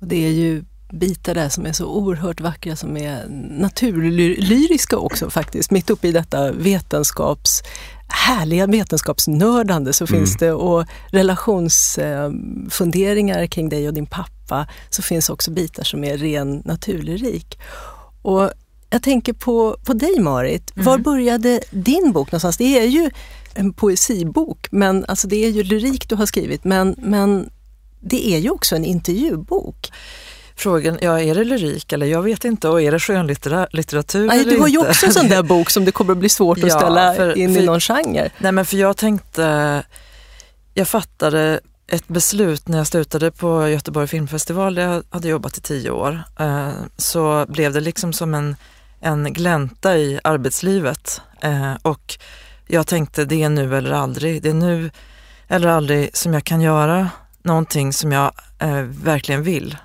Och 0.00 0.06
det 0.06 0.26
är 0.26 0.30
ju 0.30 0.64
bitar 0.92 1.34
där 1.34 1.48
som 1.48 1.66
är 1.66 1.72
så 1.72 1.86
oerhört 1.86 2.40
vackra 2.40 2.76
som 2.76 2.96
är 2.96 3.26
naturlyriska 3.60 4.96
också 4.96 5.30
faktiskt. 5.30 5.70
Mitt 5.70 5.90
uppe 5.90 6.08
i 6.08 6.12
detta 6.12 6.52
vetenskaps 6.52 7.62
härliga 8.08 8.66
vetenskapsnördande 8.66 9.92
så 9.92 10.04
Mm. 10.04 10.20
finns 10.20 10.36
det 10.36 10.52
och 10.52 10.86
relationsfunderingar 11.08 13.46
kring 13.46 13.68
dig 13.68 13.88
och 13.88 13.94
din 13.94 14.06
pappa 14.06 14.37
så 14.90 15.02
finns 15.02 15.28
också 15.30 15.50
bitar 15.50 15.84
som 15.84 16.04
är 16.04 16.16
ren 16.18 16.62
naturlyrik. 16.64 17.58
Och 18.22 18.50
jag 18.90 19.02
tänker 19.02 19.32
på, 19.32 19.76
på 19.84 19.92
dig 19.92 20.18
Marit, 20.20 20.72
var 20.74 20.98
började 20.98 21.60
din 21.70 22.12
bok 22.12 22.32
någonstans? 22.32 22.56
Det 22.56 22.78
är 22.78 22.84
ju 22.86 23.10
en 23.54 23.72
poesibok, 23.72 24.66
men 24.70 25.04
alltså 25.08 25.28
det 25.28 25.44
är 25.44 25.50
ju 25.50 25.62
lyrik 25.62 26.08
du 26.08 26.14
har 26.14 26.26
skrivit, 26.26 26.64
men, 26.64 26.94
men 26.98 27.50
det 28.00 28.28
är 28.34 28.38
ju 28.38 28.50
också 28.50 28.76
en 28.76 28.84
intervjubok. 28.84 29.90
Frågan, 30.56 30.98
ja 31.00 31.20
är 31.20 31.34
det 31.34 31.44
lyrik 31.44 31.92
eller 31.92 32.06
jag 32.06 32.22
vet 32.22 32.44
inte 32.44 32.68
och 32.68 32.82
är 32.82 32.92
det 32.92 32.98
skönlitteratur 32.98 34.32
eller 34.32 34.44
Du 34.50 34.58
har 34.60 34.68
ju 34.68 34.78
också 34.78 35.06
en 35.06 35.12
sån 35.12 35.28
där 35.28 35.42
bok 35.52 35.70
som 35.70 35.84
det 35.84 35.92
kommer 35.92 36.12
att 36.12 36.18
bli 36.18 36.28
svårt 36.28 36.58
att 36.58 36.68
Ja, 36.68 36.78
ställa 36.78 37.14
för- 37.14 37.38
in 37.38 37.54
för- 37.54 37.60
i 37.62 37.66
någon 37.66 37.80
genre. 37.80 38.30
Nej 38.38 38.52
men 38.52 38.64
för 38.64 38.76
jag 38.76 38.96
tänkte, 38.96 39.82
jag 40.74 40.88
fattade 40.88 41.60
ett 41.88 42.08
beslut 42.08 42.68
när 42.68 42.78
jag 42.78 42.86
slutade 42.86 43.30
på 43.30 43.68
Göteborg 43.68 44.06
filmfestival, 44.06 44.74
där 44.74 44.82
jag 44.82 45.02
hade 45.10 45.28
jobbat 45.28 45.58
i 45.58 45.60
tio 45.60 45.90
år, 45.90 46.22
eh, 46.38 46.72
så 46.96 47.46
blev 47.48 47.72
det 47.72 47.80
liksom 47.80 48.12
som 48.12 48.34
en, 48.34 48.56
en 49.00 49.32
glänta 49.32 49.96
i 49.96 50.20
arbetslivet. 50.24 51.20
Eh, 51.40 51.74
och 51.82 52.18
jag 52.66 52.86
tänkte 52.86 53.24
det 53.24 53.42
är 53.42 53.48
nu 53.48 53.76
eller 53.76 53.92
aldrig, 53.92 54.42
det 54.42 54.48
är 54.48 54.54
nu 54.54 54.90
eller 55.48 55.68
aldrig 55.68 56.16
som 56.16 56.34
jag 56.34 56.44
kan 56.44 56.60
göra 56.60 57.10
någonting 57.42 57.92
som 57.92 58.12
jag 58.12 58.32
eh, 58.58 58.82
verkligen 58.82 59.42
vill. 59.42 59.76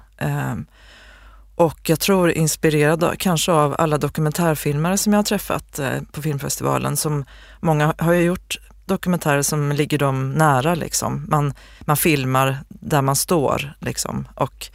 Och 1.56 1.90
jag 1.90 2.00
tror 2.00 2.32
inspirerad 2.32 3.16
kanske 3.20 3.52
av 3.52 3.76
alla 3.78 3.98
dokumentärfilmare 3.98 4.98
som 4.98 5.14
jag 5.14 5.18
har 5.18 5.24
träffat 5.24 5.80
på 6.12 6.22
filmfestivalen. 6.22 6.98
Som 6.98 7.26
många 7.60 7.94
har 7.98 8.14
ju 8.14 8.22
gjort 8.22 8.58
dokumentärer 8.86 9.42
som 9.42 9.72
ligger 9.72 9.98
dem 9.98 10.34
nära. 10.34 10.76
Liksom. 10.76 11.26
Man, 11.30 11.54
man 11.80 11.98
filmar 11.98 12.58
där 12.70 13.02
man 13.02 13.16
står. 13.16 13.74
Liksom. 13.80 14.28
Och, 14.36 14.70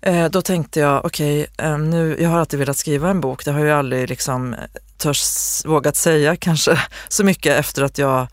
eh, 0.00 0.30
då 0.30 0.42
tänkte 0.42 0.80
jag, 0.80 1.04
okej, 1.04 1.46
eh, 1.58 1.78
nu, 1.78 2.16
jag 2.20 2.30
har 2.30 2.38
alltid 2.38 2.58
velat 2.58 2.76
skriva 2.76 3.10
en 3.10 3.20
bok. 3.20 3.44
Det 3.44 3.52
har 3.52 3.64
jag 3.64 3.78
aldrig 3.78 4.08
liksom, 4.08 4.56
törs 4.96 5.64
vågat 5.64 5.96
säga 5.96 6.36
kanske 6.40 6.78
så 7.08 7.24
mycket 7.24 7.58
efter 7.58 7.82
att 7.82 7.98
jag 7.98 8.26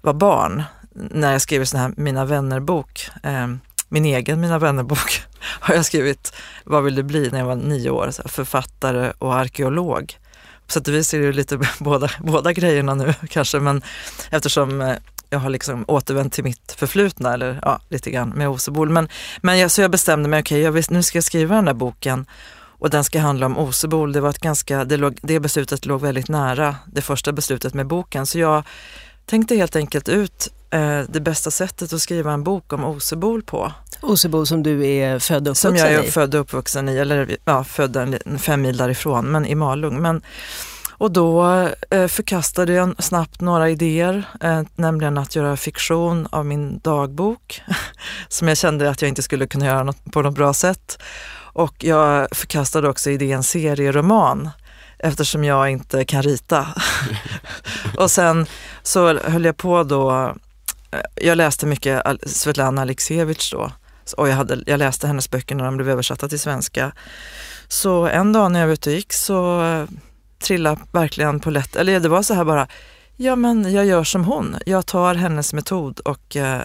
var 0.00 0.12
barn. 0.12 0.62
När 0.94 1.32
jag 1.32 1.42
skrev 1.42 1.64
sån 1.64 1.80
här 1.80 1.94
Mina 1.96 2.24
vänner-bok. 2.24 3.08
Eh, 3.22 3.46
min 3.88 4.04
egen 4.04 4.40
Mina 4.40 4.58
vänner-bok 4.58 5.22
har 5.60 5.74
jag 5.74 5.84
skrivit 5.84 6.32
Vad 6.64 6.84
vill 6.84 6.94
du 6.94 7.02
bli 7.02 7.30
när 7.30 7.38
jag 7.38 7.46
var 7.46 7.56
nio 7.56 7.90
år? 7.90 8.10
Så 8.10 8.22
här, 8.22 8.28
författare 8.28 9.12
och 9.18 9.34
arkeolog. 9.34 10.18
På 10.66 10.72
sätt 10.72 10.88
och 10.88 10.94
vis 10.94 11.14
är 11.14 11.18
det 11.18 11.24
ju 11.24 11.32
lite 11.32 11.58
båda, 11.78 12.10
båda 12.20 12.52
grejerna 12.52 12.94
nu 12.94 13.14
kanske 13.28 13.60
men 13.60 13.82
eftersom 14.30 14.80
eh, 14.80 14.96
jag 15.30 15.38
har 15.38 15.50
liksom 15.50 15.84
återvänt 15.88 16.32
till 16.32 16.44
mitt 16.44 16.72
förflutna 16.72 17.34
eller 17.34 17.58
ja, 17.62 17.80
lite 17.88 18.10
grann 18.10 18.28
med 18.28 18.48
Osebol. 18.48 18.90
Men, 18.90 19.08
men 19.42 19.58
jag, 19.58 19.70
så 19.70 19.80
jag 19.80 19.90
bestämde 19.90 20.28
mig, 20.28 20.40
okej 20.40 20.68
okay, 20.68 20.82
nu 20.90 21.02
ska 21.02 21.16
jag 21.16 21.24
skriva 21.24 21.54
den 21.54 21.64
där 21.64 21.74
boken 21.74 22.26
och 22.78 22.90
den 22.90 23.04
ska 23.04 23.20
handla 23.20 23.46
om 23.46 23.58
Osebol. 23.58 24.12
Det, 24.12 24.20
var 24.20 24.30
ett 24.30 24.38
ganska, 24.38 24.84
det, 24.84 24.96
låg, 24.96 25.18
det 25.22 25.40
beslutet 25.40 25.86
låg 25.86 26.00
väldigt 26.00 26.28
nära 26.28 26.76
det 26.86 27.02
första 27.02 27.32
beslutet 27.32 27.74
med 27.74 27.86
boken 27.86 28.26
så 28.26 28.38
jag 28.38 28.62
tänkte 29.26 29.56
helt 29.56 29.76
enkelt 29.76 30.08
ut 30.08 30.52
eh, 30.70 31.00
det 31.08 31.20
bästa 31.20 31.50
sättet 31.50 31.92
att 31.92 32.00
skriva 32.00 32.32
en 32.32 32.44
bok 32.44 32.72
om 32.72 32.84
Osebol 32.84 33.42
på. 33.42 33.72
Osebo 34.04 34.46
som 34.46 34.62
du 34.62 34.86
är 34.86 35.18
född 35.18 35.48
och 35.48 35.56
Som 35.56 35.70
uppvuxen 35.70 35.92
jag 35.92 36.04
är 36.04 36.08
i. 36.08 36.10
född 36.10 36.34
och 36.34 36.40
uppvuxen 36.40 36.88
i, 36.88 36.96
eller 36.96 37.36
ja, 37.44 37.64
född 37.64 37.96
en, 37.96 38.38
fem 38.38 38.62
mil 38.62 38.76
därifrån, 38.76 39.26
men 39.26 39.46
i 39.46 39.54
Malung. 39.54 40.02
Men, 40.02 40.22
och 40.90 41.10
då 41.10 41.46
eh, 41.90 42.06
förkastade 42.06 42.72
jag 42.72 43.02
snabbt 43.02 43.40
några 43.40 43.70
idéer, 43.70 44.24
eh, 44.40 44.62
nämligen 44.74 45.18
att 45.18 45.36
göra 45.36 45.56
fiktion 45.56 46.28
av 46.30 46.46
min 46.46 46.78
dagbok, 46.78 47.62
som 48.28 48.48
jag 48.48 48.56
kände 48.56 48.90
att 48.90 49.02
jag 49.02 49.08
inte 49.08 49.22
skulle 49.22 49.46
kunna 49.46 49.66
göra 49.66 49.82
något, 49.82 50.04
på 50.12 50.22
något 50.22 50.34
bra 50.34 50.54
sätt. 50.54 50.98
Och 51.54 51.84
jag 51.84 52.28
förkastade 52.32 52.88
också 52.88 53.10
idén 53.10 53.42
serieroman, 53.42 54.50
eftersom 54.98 55.44
jag 55.44 55.70
inte 55.70 56.04
kan 56.04 56.22
rita. 56.22 56.66
och 57.98 58.10
sen 58.10 58.46
så 58.82 59.18
höll 59.18 59.44
jag 59.44 59.56
på 59.56 59.82
då, 59.82 60.34
eh, 60.90 60.98
jag 61.14 61.36
läste 61.36 61.66
mycket 61.66 62.02
Svetlana 62.26 62.82
Aleksijevitj 62.82 63.48
då, 63.52 63.72
och 64.12 64.28
jag, 64.28 64.36
hade, 64.36 64.62
jag 64.66 64.78
läste 64.78 65.06
hennes 65.06 65.30
böcker 65.30 65.54
när 65.54 65.64
de 65.64 65.76
blev 65.76 65.90
översatta 65.90 66.28
till 66.28 66.40
svenska. 66.40 66.92
Så 67.68 68.06
en 68.06 68.32
dag 68.32 68.52
när 68.52 68.60
jag 68.60 68.66
var 68.66 68.74
ute 68.74 68.90
och 68.90 68.96
gick 68.96 69.12
så 69.12 69.62
eh, 69.62 69.84
trillade 70.38 70.80
verkligen 70.92 71.40
på 71.40 71.50
lätt, 71.50 71.76
eller 71.76 72.00
det 72.00 72.08
var 72.08 72.22
så 72.22 72.34
här 72.34 72.44
bara, 72.44 72.68
ja 73.16 73.36
men 73.36 73.72
jag 73.72 73.86
gör 73.86 74.04
som 74.04 74.24
hon. 74.24 74.56
Jag 74.66 74.86
tar 74.86 75.14
hennes 75.14 75.52
metod 75.52 76.00
och 76.00 76.36
eh, 76.36 76.62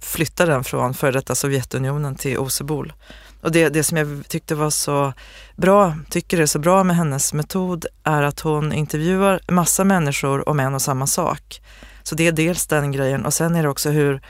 flyttar 0.00 0.46
den 0.46 0.64
från 0.64 0.94
före 0.94 1.12
detta 1.12 1.34
Sovjetunionen 1.34 2.14
till 2.14 2.38
Osebol. 2.38 2.92
Och 3.40 3.52
det, 3.52 3.68
det 3.68 3.82
som 3.82 3.96
jag 3.96 4.24
tyckte 4.28 4.54
var 4.54 4.70
så 4.70 5.12
bra, 5.56 5.96
tycker 6.10 6.40
är 6.40 6.46
så 6.46 6.58
bra 6.58 6.84
med 6.84 6.96
hennes 6.96 7.32
metod 7.32 7.86
är 8.04 8.22
att 8.22 8.40
hon 8.40 8.72
intervjuar 8.72 9.40
massa 9.48 9.84
människor 9.84 10.48
om 10.48 10.60
en 10.60 10.74
och 10.74 10.82
samma 10.82 11.06
sak. 11.06 11.60
Så 12.02 12.14
det 12.14 12.26
är 12.26 12.32
dels 12.32 12.66
den 12.66 12.92
grejen 12.92 13.26
och 13.26 13.34
sen 13.34 13.54
är 13.54 13.62
det 13.62 13.68
också 13.68 13.90
hur 13.90 14.20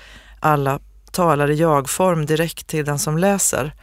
alla 0.40 0.80
talar 1.12 1.50
i 1.50 1.54
jag-form 1.54 2.26
direkt 2.26 2.66
till 2.66 2.84
den 2.84 2.98
som 2.98 3.18
läser. 3.18 3.74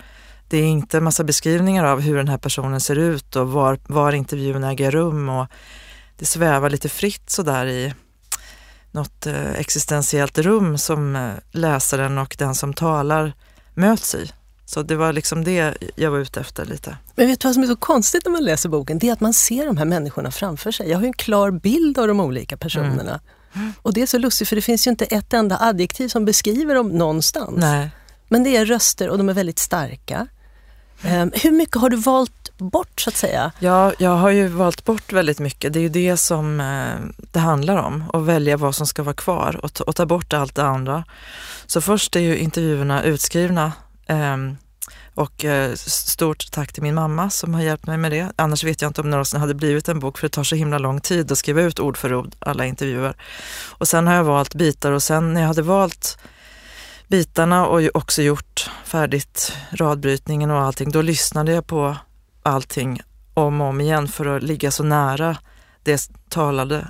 Det 0.47 0.57
är 0.57 0.63
inte 0.63 1.01
massa 1.01 1.23
beskrivningar 1.23 1.83
av 1.83 1.99
hur 1.99 2.17
den 2.17 2.27
här 2.27 2.37
personen 2.37 2.81
ser 2.81 2.95
ut 2.95 3.35
och 3.35 3.51
var, 3.51 3.79
var 3.87 4.11
intervjun 4.11 4.63
äger 4.63 4.91
rum 4.91 5.29
och 5.29 5.47
det 6.17 6.25
svävar 6.25 6.69
lite 6.69 6.89
fritt 6.89 7.29
sådär 7.29 7.65
i 7.65 7.93
något 8.91 9.27
eh, 9.27 9.53
existentiellt 9.53 10.37
rum 10.37 10.77
som 10.77 11.15
eh, 11.15 11.31
läsaren 11.51 12.17
och 12.17 12.35
den 12.39 12.55
som 12.55 12.73
talar 12.73 13.33
möts 13.73 14.15
i. 14.15 14.31
Så 14.65 14.83
det 14.83 14.95
var 14.95 15.13
liksom 15.13 15.43
det 15.43 15.77
jag 15.95 16.11
var 16.11 16.19
ute 16.19 16.39
efter 16.39 16.65
lite. 16.65 16.97
Men 17.15 17.27
vet 17.27 17.39
du 17.39 17.47
vad 17.47 17.53
som 17.53 17.63
är 17.63 17.67
så 17.67 17.75
konstigt 17.75 18.25
när 18.25 18.31
man 18.31 18.43
läser 18.43 18.69
boken? 18.69 18.99
Det 18.99 19.09
är 19.09 19.13
att 19.13 19.19
man 19.19 19.33
ser 19.33 19.65
de 19.65 19.77
här 19.77 19.85
människorna 19.85 20.31
framför 20.31 20.71
sig. 20.71 20.89
Jag 20.89 20.97
har 20.97 21.03
ju 21.03 21.07
en 21.07 21.13
klar 21.13 21.51
bild 21.51 21.99
av 21.99 22.07
de 22.07 22.19
olika 22.19 22.57
personerna. 22.57 23.19
Och 23.81 23.93
det 23.93 24.01
är 24.01 24.05
så 24.05 24.17
lustigt 24.17 24.49
för 24.49 24.55
det 24.55 24.61
finns 24.61 24.87
ju 24.87 24.91
inte 24.91 25.05
ett 25.05 25.33
enda 25.33 25.57
adjektiv 25.61 26.07
som 26.07 26.25
beskriver 26.25 26.75
dem 26.75 26.89
någonstans. 26.89 27.57
Nej. 27.57 27.89
Men 28.27 28.43
det 28.43 28.57
är 28.57 28.65
röster 28.65 29.09
och 29.09 29.17
de 29.17 29.29
är 29.29 29.33
väldigt 29.33 29.59
starka. 29.59 30.27
Ehm, 31.03 31.31
hur 31.35 31.51
mycket 31.51 31.75
har 31.81 31.89
du 31.89 31.97
valt 31.97 32.57
bort 32.57 33.01
så 33.01 33.09
att 33.09 33.15
säga? 33.15 33.51
Ja, 33.59 33.93
jag 33.97 34.15
har 34.15 34.29
ju 34.29 34.47
valt 34.47 34.85
bort 34.85 35.13
väldigt 35.13 35.39
mycket. 35.39 35.73
Det 35.73 35.79
är 35.79 35.81
ju 35.81 35.89
det 35.89 36.17
som 36.17 36.59
eh, 36.61 37.25
det 37.31 37.39
handlar 37.39 37.77
om, 37.77 38.03
att 38.13 38.21
välja 38.21 38.57
vad 38.57 38.75
som 38.75 38.87
ska 38.87 39.03
vara 39.03 39.15
kvar 39.15 39.59
och 39.63 39.73
ta, 39.73 39.83
och 39.83 39.95
ta 39.95 40.05
bort 40.05 40.33
allt 40.33 40.55
det 40.55 40.63
andra. 40.63 41.03
Så 41.65 41.81
först 41.81 42.15
är 42.15 42.19
ju 42.19 42.37
intervjuerna 42.37 43.03
utskrivna 43.03 43.71
ehm, 44.07 44.57
och 45.15 45.45
eh, 45.45 45.75
stort 45.75 46.51
tack 46.51 46.73
till 46.73 46.83
min 46.83 46.95
mamma 46.95 47.29
som 47.29 47.53
har 47.53 47.61
hjälpt 47.61 47.87
mig 47.87 47.97
med 47.97 48.11
det. 48.11 48.31
Annars 48.35 48.63
vet 48.63 48.81
jag 48.81 48.89
inte 48.89 49.01
om 49.01 49.07
det 49.07 49.11
någonsin 49.11 49.39
hade 49.39 49.53
blivit 49.53 49.89
en 49.89 49.99
bok 49.99 50.17
för 50.17 50.27
det 50.27 50.31
tar 50.31 50.43
så 50.43 50.55
himla 50.55 50.77
lång 50.77 51.01
tid 51.01 51.31
att 51.31 51.37
skriva 51.37 51.61
ut 51.61 51.79
ord 51.79 51.97
för 51.97 52.13
ord 52.13 52.35
alla 52.39 52.65
intervjuer. 52.65 53.15
Och 53.69 53.87
sen 53.87 54.07
har 54.07 54.15
jag 54.15 54.23
valt 54.23 54.55
bitar 54.55 54.91
och 54.91 55.03
sen 55.03 55.33
när 55.33 55.41
jag 55.41 55.47
hade 55.47 55.61
valt 55.61 56.17
bitarna 57.07 57.65
och 57.65 57.81
också 57.93 58.21
gjort 58.21 58.69
färdigt 58.85 59.53
radbrytningen 59.71 60.51
och 60.51 60.61
allting, 60.61 60.91
då 60.91 61.01
lyssnade 61.01 61.51
jag 61.51 61.67
på 61.67 61.97
allting 62.43 63.01
om 63.33 63.61
och 63.61 63.67
om 63.67 63.81
igen 63.81 64.07
för 64.07 64.25
att 64.25 64.43
ligga 64.43 64.71
så 64.71 64.83
nära 64.83 65.37
det 65.83 66.09
talade 66.29 66.87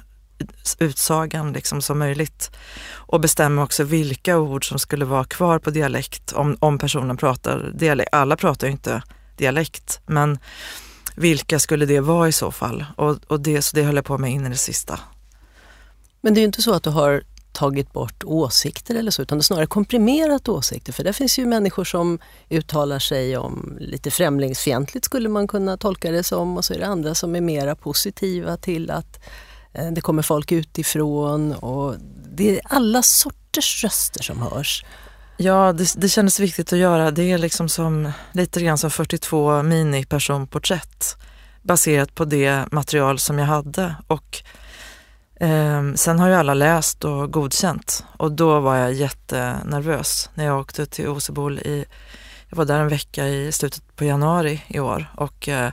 utsagan 0.79 1.53
liksom 1.53 1.81
som 1.81 1.99
möjligt. 1.99 2.51
Och 2.91 3.19
bestämmer 3.19 3.63
också 3.63 3.83
vilka 3.83 4.37
ord 4.37 4.69
som 4.69 4.79
skulle 4.79 5.05
vara 5.05 5.23
kvar 5.23 5.59
på 5.59 5.69
dialekt 5.69 6.33
om, 6.33 6.57
om 6.59 6.77
personen 6.77 7.17
pratar 7.17 7.71
dialekt. 7.73 8.09
Alla 8.11 8.35
pratar 8.35 8.67
ju 8.67 8.71
inte 8.71 9.03
dialekt, 9.37 10.01
men 10.05 10.39
vilka 11.15 11.59
skulle 11.59 11.85
det 11.85 11.99
vara 11.99 12.27
i 12.27 12.31
så 12.31 12.51
fall? 12.51 12.85
Och, 12.97 13.17
och 13.27 13.39
det, 13.39 13.61
så 13.61 13.75
det 13.75 13.83
höll 13.83 13.95
jag 13.95 14.05
på 14.05 14.17
med 14.17 14.31
in 14.31 14.45
i 14.45 14.49
det 14.49 14.57
sista. 14.57 14.99
Men 16.21 16.33
det 16.33 16.39
är 16.39 16.41
ju 16.41 16.45
inte 16.45 16.61
så 16.61 16.73
att 16.73 16.83
du 16.83 16.89
har 16.89 17.23
tagit 17.53 17.93
bort 17.93 18.23
åsikter 18.23 18.95
eller 18.95 19.11
så, 19.11 19.21
utan 19.21 19.37
det 19.37 19.41
är 19.41 19.43
snarare 19.43 19.65
komprimerat 19.65 20.49
åsikter. 20.49 20.93
För 20.93 21.03
det 21.03 21.13
finns 21.13 21.39
ju 21.39 21.45
människor 21.45 21.83
som 21.83 22.19
uttalar 22.49 22.99
sig 22.99 23.37
om 23.37 23.77
lite 23.79 24.11
främlingsfientligt 24.11 25.05
skulle 25.05 25.29
man 25.29 25.47
kunna 25.47 25.77
tolka 25.77 26.11
det 26.11 26.23
som 26.23 26.57
och 26.57 26.65
så 26.65 26.73
är 26.73 26.79
det 26.79 26.87
andra 26.87 27.15
som 27.15 27.35
är 27.35 27.41
mera 27.41 27.75
positiva 27.75 28.57
till 28.57 28.91
att 28.91 29.15
eh, 29.15 29.29
Eh, 29.73 29.91
det 29.91 30.01
kommer 30.01 30.21
folk 30.21 30.51
utifrån 30.51 31.53
och 31.53 31.95
det 32.35 32.55
är 32.55 32.61
alla 32.63 33.03
sorters 33.03 33.83
röster 33.83 34.23
som 34.23 34.41
hörs. 34.41 34.85
Ja, 35.37 35.73
det, 35.73 35.93
det 35.97 36.09
kändes 36.09 36.39
viktigt 36.39 36.73
att 36.73 36.79
göra. 36.79 37.11
Det 37.11 37.31
är 37.31 37.37
liksom 37.37 37.69
som, 37.69 38.11
lite 38.31 38.61
grann 38.61 38.77
som 38.77 38.91
42 38.91 39.63
mini-personporträtt 39.63 41.17
baserat 41.61 42.15
på 42.15 42.25
det 42.25 42.71
material 42.71 43.19
som 43.19 43.39
jag 43.39 43.45
hade. 43.45 43.95
Och 44.07 44.43
eh, 45.39 45.93
sen 45.95 46.19
har 46.19 46.27
ju 46.27 46.33
alla 46.33 46.53
läst 46.53 47.03
och 47.03 47.31
godkänt 47.31 48.05
och 48.17 48.31
då 48.31 48.59
var 48.59 48.75
jag 48.75 48.93
jättenervös 48.93 50.29
när 50.33 50.45
jag 50.45 50.59
åkte 50.59 50.85
till 50.85 51.07
Osebol 51.07 51.59
i, 51.59 51.85
jag 52.49 52.57
var 52.57 52.65
där 52.65 52.79
en 52.79 52.87
vecka 52.87 53.27
i 53.27 53.51
slutet 53.51 53.95
på 53.95 54.05
januari 54.05 54.63
i 54.67 54.79
år 54.79 55.13
och 55.15 55.49
eh, 55.49 55.71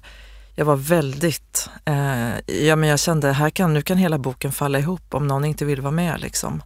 jag 0.60 0.64
var 0.64 0.76
väldigt, 0.76 1.68
eh, 1.84 2.64
ja 2.66 2.76
men 2.76 2.88
jag 2.88 3.00
kände 3.00 3.32
här 3.32 3.50
kan, 3.50 3.74
nu 3.74 3.82
kan 3.82 3.98
hela 3.98 4.18
boken 4.18 4.52
falla 4.52 4.78
ihop 4.78 5.14
om 5.14 5.26
någon 5.26 5.44
inte 5.44 5.64
vill 5.64 5.80
vara 5.80 5.90
med 5.92 6.20
liksom. 6.20 6.62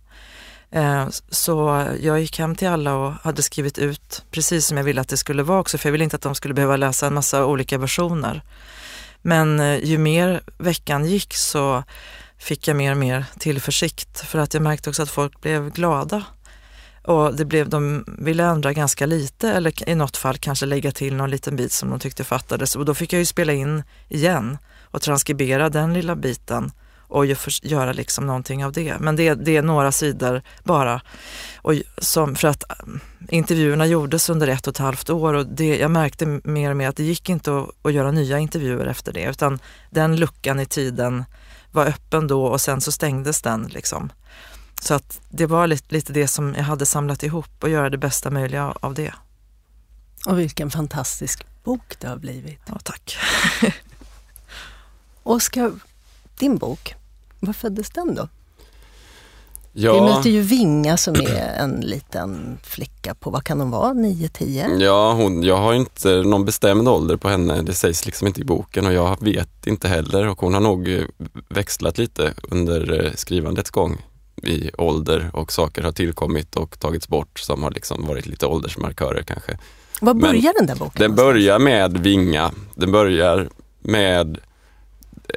Eh, 0.71 1.09
Så 1.29 1.87
jag 2.01 2.21
gick 2.21 2.39
hem 2.39 2.55
till 2.55 2.69
alla 2.69 2.95
och 2.95 3.13
hade 3.13 3.43
skrivit 3.43 3.79
ut 3.79 4.25
precis 4.31 4.67
som 4.67 4.77
jag 4.77 4.85
ville 4.85 5.01
att 5.01 5.09
det 5.09 5.17
skulle 5.17 5.43
vara 5.43 5.61
också, 5.61 5.79
för 5.79 5.89
jag 5.89 5.93
ville 5.93 6.05
inte 6.05 6.17
att 6.17 6.23
de 6.23 6.35
skulle 6.35 6.55
behöva 6.55 6.77
läsa 6.77 7.07
en 7.07 7.15
massa 7.15 7.47
olika 7.47 7.79
versioner. 7.79 8.43
Men 9.23 9.61
eh, 9.61 9.85
ju 9.85 9.99
mer 9.99 10.43
veckan 10.59 11.05
gick 11.05 11.35
så 11.35 11.85
fick 12.39 12.69
jag 12.69 12.77
mer 12.77 12.91
och 12.91 12.99
mer 12.99 13.25
tillförsikt 13.39 14.21
för 14.21 14.39
att 14.39 14.55
jag 14.55 14.63
märkte 14.63 14.91
också 14.91 15.03
att 15.03 15.11
folk 15.11 15.41
blev 15.41 15.71
glada 15.71 16.23
och 17.05 17.35
det 17.35 17.45
blev, 17.45 17.69
de 17.69 18.05
ville 18.19 18.45
ändra 18.45 18.73
ganska 18.73 19.07
lite 19.07 19.51
eller 19.51 19.89
i 19.89 19.95
något 19.95 20.17
fall 20.17 20.39
kanske 20.39 20.67
lägga 20.67 20.93
till 20.93 21.15
någon 21.15 21.31
liten 21.31 21.57
bit 21.57 21.73
som 21.73 21.91
de 21.91 21.99
tyckte 21.99 22.25
fattades. 22.25 22.77
Och 22.77 22.85
då 22.85 22.95
fick 22.95 23.13
jag 23.13 23.19
ju 23.19 23.27
spela 23.27 23.53
in 23.53 23.83
igen 24.09 24.59
och 24.83 25.03
transkribera 25.03 25.69
den 25.69 25.95
lilla 25.95 26.17
biten 26.17 26.73
och 27.09 27.27
göra 27.63 27.93
liksom 27.93 28.27
någonting 28.27 28.65
av 28.65 28.73
det. 28.73 28.99
Men 29.01 29.17
det, 29.17 29.35
det 29.35 29.57
är 29.57 29.63
några 29.63 29.93
sidor 29.93 30.43
bara. 30.63 31.01
Och 31.57 31.75
som, 31.99 32.37
för 32.37 32.49
att 32.49 32.71
eh, 32.71 32.77
intervjuerna 33.29 33.87
gjordes 33.87 34.31
under 34.31 34.49
ett 34.49 34.67
och 34.67 34.75
ett 34.75 34.79
halvt 34.79 35.11
år 35.11 35.35
och 35.35 35.47
det, 35.47 35.77
jag 35.77 35.91
märkte 35.91 36.41
mer 36.45 36.71
och 36.71 36.77
mer 36.77 36.89
att 36.89 36.97
det 36.97 37.05
gick 37.05 37.29
inte 37.29 37.59
att, 37.59 37.69
att 37.83 37.93
göra 37.93 38.11
nya 38.11 38.39
intervjuer 38.39 38.87
efter 38.87 39.13
det 39.13 39.25
utan 39.25 39.59
den 39.91 40.17
luckan 40.17 40.61
i 40.61 40.67
tiden 40.67 41.25
var 41.73 41.87
öppen 41.87 42.27
då 42.27 42.45
och 42.45 42.61
sen 42.61 42.81
så 42.81 42.93
stängdes 42.93 43.43
den. 43.43 43.63
Liksom. 43.63 44.11
Så 44.85 44.95
att 44.95 45.21
det 45.29 45.47
var 45.47 45.67
lite, 45.67 45.95
lite 45.95 46.13
det 46.13 46.29
som 46.29 46.55
jag 46.55 46.65
hade 46.65 46.87
samlat 46.87 47.23
ihop 47.23 47.51
och 47.61 47.69
göra 47.69 47.91
det 47.91 47.99
bästa 47.99 48.31
möjliga 48.31 48.75
av 48.81 48.95
det. 48.95 49.15
Och 50.27 50.39
vilken 50.39 50.71
fantastisk 50.71 51.47
bok 51.65 51.97
det 52.01 52.09
har 52.09 52.17
blivit. 52.17 52.61
Ja, 52.67 52.79
tack. 52.83 53.17
Oskar, 55.23 55.73
din 56.39 56.57
bok, 56.57 56.95
var 57.41 57.53
föddes 57.53 57.91
den 57.91 58.15
då? 58.15 58.29
Ja. 59.73 59.95
Vi 59.95 60.01
möter 60.01 60.31
ju 60.31 60.41
Vinga 60.41 60.97
som 60.97 61.15
är 61.15 61.57
en 61.59 61.81
liten 61.81 62.59
flicka 62.63 63.15
på, 63.15 63.31
vad 63.31 63.45
kan 63.45 63.61
hon 63.61 63.71
vara, 63.71 63.93
9-10? 63.93 64.83
Ja, 64.83 65.13
hon, 65.13 65.43
jag 65.43 65.57
har 65.57 65.75
inte 65.75 66.09
någon 66.09 66.45
bestämd 66.45 66.89
ålder 66.89 67.17
på 67.17 67.29
henne. 67.29 67.63
Det 67.63 67.75
sägs 67.75 68.07
liksom 68.07 68.27
inte 68.27 68.41
i 68.41 68.45
boken 68.45 68.87
och 68.87 68.93
jag 68.93 69.23
vet 69.23 69.67
inte 69.67 69.89
heller 69.89 70.27
och 70.27 70.41
hon 70.41 70.55
har 70.55 70.61
nog 70.61 71.05
växlat 71.49 71.99
lite 71.99 72.35
under 72.43 73.05
eh, 73.05 73.13
skrivandets 73.15 73.71
gång 73.71 74.03
i 74.43 74.71
ålder 74.79 75.31
och 75.33 75.53
saker 75.53 75.83
har 75.83 75.93
tillkommit 75.93 76.57
och 76.57 76.81
tagits 76.81 77.09
bort 77.09 77.39
som 77.39 77.63
har 77.63 77.71
liksom 77.71 78.07
varit 78.07 78.27
lite 78.27 78.47
åldersmarkörer 78.47 79.23
kanske. 79.23 79.59
Var 80.01 80.15
börjar 80.15 80.43
Men 80.43 80.53
den 80.55 80.67
där 80.67 80.77
boken? 80.77 81.01
Den 81.01 81.15
börjar 81.15 81.59
med 81.59 81.99
Vinga. 81.99 82.53
Den 82.75 82.93
börjar 82.93 83.49
med, 83.81 84.39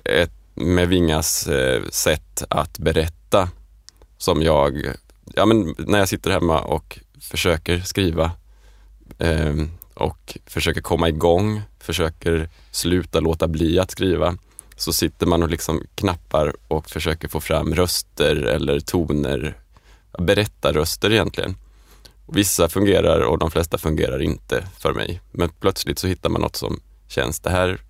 ett, 0.05 0.31
med 0.55 0.87
Vingas 0.87 1.47
eh, 1.47 1.83
sätt 1.89 2.43
att 2.49 2.79
berätta 2.79 3.49
som 4.17 4.41
jag, 4.41 4.85
ja 5.35 5.45
men 5.45 5.75
när 5.77 5.99
jag 5.99 6.09
sitter 6.09 6.31
hemma 6.31 6.61
och 6.61 6.99
försöker 7.21 7.79
skriva 7.79 8.31
eh, 9.17 9.53
och 9.93 10.37
försöker 10.45 10.81
komma 10.81 11.09
igång, 11.09 11.61
försöker 11.79 12.49
sluta 12.71 13.19
låta 13.19 13.47
bli 13.47 13.79
att 13.79 13.91
skriva 13.91 14.37
så 14.77 14.93
sitter 14.93 15.25
man 15.25 15.43
och 15.43 15.49
liksom 15.49 15.83
knappar 15.95 16.53
och 16.67 16.89
försöker 16.89 17.27
få 17.27 17.39
fram 17.39 17.75
röster 17.75 18.35
eller 18.35 18.79
toner, 18.79 19.57
berättarröster 20.19 21.11
egentligen. 21.11 21.55
Vissa 22.27 22.69
fungerar 22.69 23.19
och 23.19 23.37
de 23.37 23.51
flesta 23.51 23.77
fungerar 23.77 24.21
inte 24.21 24.67
för 24.79 24.93
mig. 24.93 25.21
Men 25.31 25.49
plötsligt 25.49 25.99
så 25.99 26.07
hittar 26.07 26.29
man 26.29 26.41
något 26.41 26.55
som 26.55 26.79
känns, 27.07 27.39
det 27.39 27.49
här 27.49 27.81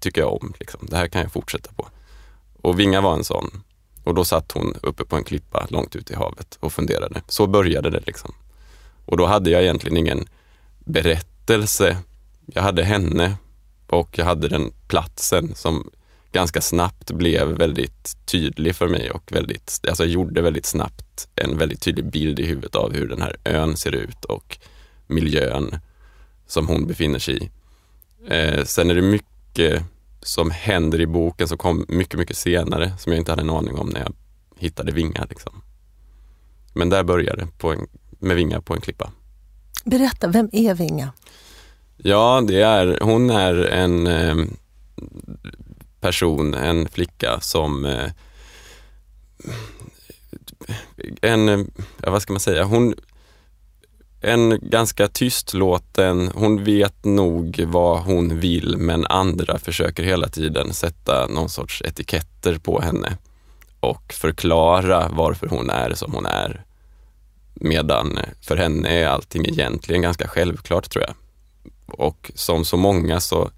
tycker 0.00 0.20
jag 0.20 0.32
om, 0.32 0.54
liksom. 0.60 0.86
det 0.90 0.96
här 0.96 1.08
kan 1.08 1.22
jag 1.22 1.32
fortsätta 1.32 1.72
på. 1.72 1.88
Och 2.62 2.80
Vinga 2.80 3.00
var 3.00 3.14
en 3.14 3.24
sån. 3.24 3.62
Och 4.04 4.14
då 4.14 4.24
satt 4.24 4.52
hon 4.52 4.76
uppe 4.82 5.04
på 5.04 5.16
en 5.16 5.24
klippa 5.24 5.66
långt 5.70 5.96
ute 5.96 6.12
i 6.12 6.16
havet 6.16 6.58
och 6.60 6.72
funderade. 6.72 7.22
Så 7.28 7.46
började 7.46 7.90
det 7.90 8.00
liksom. 8.06 8.34
Och 9.06 9.16
då 9.16 9.26
hade 9.26 9.50
jag 9.50 9.62
egentligen 9.62 9.96
ingen 9.96 10.28
berättelse. 10.78 11.96
Jag 12.46 12.62
hade 12.62 12.84
henne 12.84 13.36
och 13.86 14.18
jag 14.18 14.24
hade 14.24 14.48
den 14.48 14.72
platsen 14.88 15.54
som 15.54 15.90
ganska 16.32 16.60
snabbt 16.60 17.10
blev 17.10 17.48
väldigt 17.48 18.16
tydlig 18.26 18.76
för 18.76 18.88
mig 18.88 19.10
och 19.10 19.32
väldigt, 19.32 19.80
alltså 19.88 20.04
jag 20.04 20.12
gjorde 20.12 20.42
väldigt 20.42 20.66
snabbt 20.66 21.28
en 21.34 21.58
väldigt 21.58 21.82
tydlig 21.82 22.10
bild 22.10 22.40
i 22.40 22.46
huvudet 22.46 22.74
av 22.74 22.92
hur 22.92 23.08
den 23.08 23.22
här 23.22 23.36
ön 23.44 23.76
ser 23.76 23.92
ut 23.92 24.24
och 24.24 24.58
miljön 25.06 25.80
som 26.46 26.68
hon 26.68 26.86
befinner 26.86 27.18
sig 27.18 27.36
i. 27.36 27.50
Eh, 28.28 28.64
sen 28.64 28.90
är 28.90 28.94
det 28.94 29.02
mycket 29.02 29.82
som 30.22 30.50
händer 30.50 31.00
i 31.00 31.06
boken 31.06 31.48
som 31.48 31.58
kom 31.58 31.86
mycket, 31.88 32.18
mycket 32.18 32.36
senare 32.36 32.92
som 32.98 33.12
jag 33.12 33.20
inte 33.20 33.32
hade 33.32 33.42
en 33.42 33.50
aning 33.50 33.74
om 33.74 33.88
när 33.88 34.00
jag 34.00 34.12
hittade 34.56 34.92
Vinga. 34.92 35.26
Liksom. 35.30 35.62
Men 36.72 36.88
där 36.88 37.04
började 37.04 37.48
det 37.58 37.86
med 38.18 38.36
Vinga 38.36 38.60
på 38.60 38.74
en 38.74 38.80
klippa. 38.80 39.10
Berätta, 39.84 40.28
vem 40.28 40.50
är 40.52 40.74
Vinga? 40.74 41.12
Ja, 41.96 42.42
det 42.48 42.62
är, 42.62 42.98
hon 43.00 43.30
är 43.30 43.54
en 43.54 44.06
eh, 44.06 44.36
person, 46.00 46.54
en 46.54 46.88
flicka 46.88 47.40
som 47.40 47.84
eh, 47.84 48.10
en, 51.22 51.70
ja, 52.02 52.10
vad 52.10 52.22
ska 52.22 52.32
man 52.32 52.40
säga, 52.40 52.64
hon 52.64 52.94
en 54.20 54.58
ganska 54.62 55.08
tystlåten, 55.08 56.30
hon 56.34 56.64
vet 56.64 57.04
nog 57.04 57.64
vad 57.66 58.02
hon 58.02 58.40
vill 58.40 58.76
men 58.78 59.06
andra 59.06 59.58
försöker 59.58 60.02
hela 60.02 60.28
tiden 60.28 60.72
sätta 60.72 61.26
någon 61.26 61.48
sorts 61.48 61.82
etiketter 61.82 62.58
på 62.58 62.80
henne 62.80 63.16
och 63.80 64.12
förklara 64.12 65.08
varför 65.08 65.46
hon 65.46 65.70
är 65.70 65.94
som 65.94 66.12
hon 66.12 66.26
är. 66.26 66.64
Medan 67.54 68.18
för 68.40 68.56
henne 68.56 68.88
är 68.88 69.06
allting 69.06 69.46
egentligen 69.46 70.02
ganska 70.02 70.28
självklart 70.28 70.90
tror 70.90 71.04
jag. 71.04 71.14
Och 71.98 72.30
som 72.34 72.64
så 72.64 72.76
många 72.76 73.20
så 73.20 73.50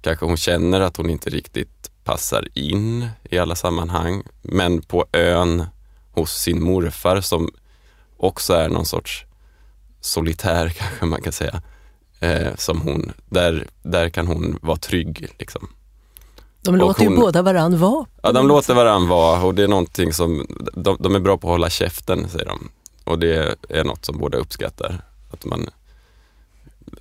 kanske 0.00 0.26
hon 0.26 0.36
känner 0.36 0.80
att 0.80 0.96
hon 0.96 1.10
inte 1.10 1.30
riktigt 1.30 1.90
passar 2.04 2.48
in 2.54 3.08
i 3.30 3.38
alla 3.38 3.54
sammanhang. 3.54 4.22
Men 4.42 4.82
på 4.82 5.06
ön 5.12 5.64
hos 6.12 6.32
sin 6.32 6.62
morfar 6.62 7.20
som 7.20 7.50
också 8.16 8.54
är 8.54 8.68
någon 8.68 8.86
sorts 8.86 9.24
solitär 10.00 10.68
kanske 10.78 11.06
man 11.06 11.22
kan 11.22 11.32
säga. 11.32 11.62
Eh, 12.20 12.54
som 12.56 12.80
hon, 12.80 13.12
där, 13.28 13.66
där 13.82 14.08
kan 14.08 14.26
hon 14.26 14.58
vara 14.62 14.76
trygg. 14.76 15.28
Liksom. 15.38 15.68
De 16.62 16.76
låter 16.76 17.04
hon, 17.04 17.14
ju 17.14 17.20
båda 17.20 17.42
varann 17.42 17.78
vara. 17.78 18.06
Ja, 18.22 18.32
de 18.32 18.48
låter 18.48 18.74
varann 18.74 19.08
vara 19.08 19.42
och 19.42 19.54
det 19.54 19.62
är 19.62 19.68
någonting 19.68 20.12
som, 20.12 20.46
de, 20.74 20.96
de, 21.00 21.14
är 21.14 21.20
bra 21.20 21.38
på 21.38 21.46
att 21.46 21.52
hålla 21.52 21.70
käften 21.70 22.28
säger 22.28 22.46
de. 22.46 22.68
Och 23.04 23.18
det 23.18 23.56
är 23.68 23.84
något 23.84 24.04
som 24.04 24.18
båda 24.18 24.38
uppskattar. 24.38 25.02
Att 25.30 25.44
man 25.44 25.70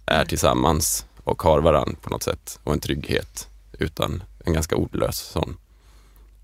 är 0.06 0.26
tillsammans 0.26 1.06
och 1.24 1.42
har 1.42 1.62
varann 1.62 1.96
på 2.02 2.10
något 2.10 2.24
sätt 2.24 2.60
och 2.64 2.74
en 2.74 2.80
trygghet 2.80 3.48
utan 3.80 4.24
en 4.46 4.54
ganska 4.54 4.76
ordlös 4.76 5.18
sån. 5.18 5.58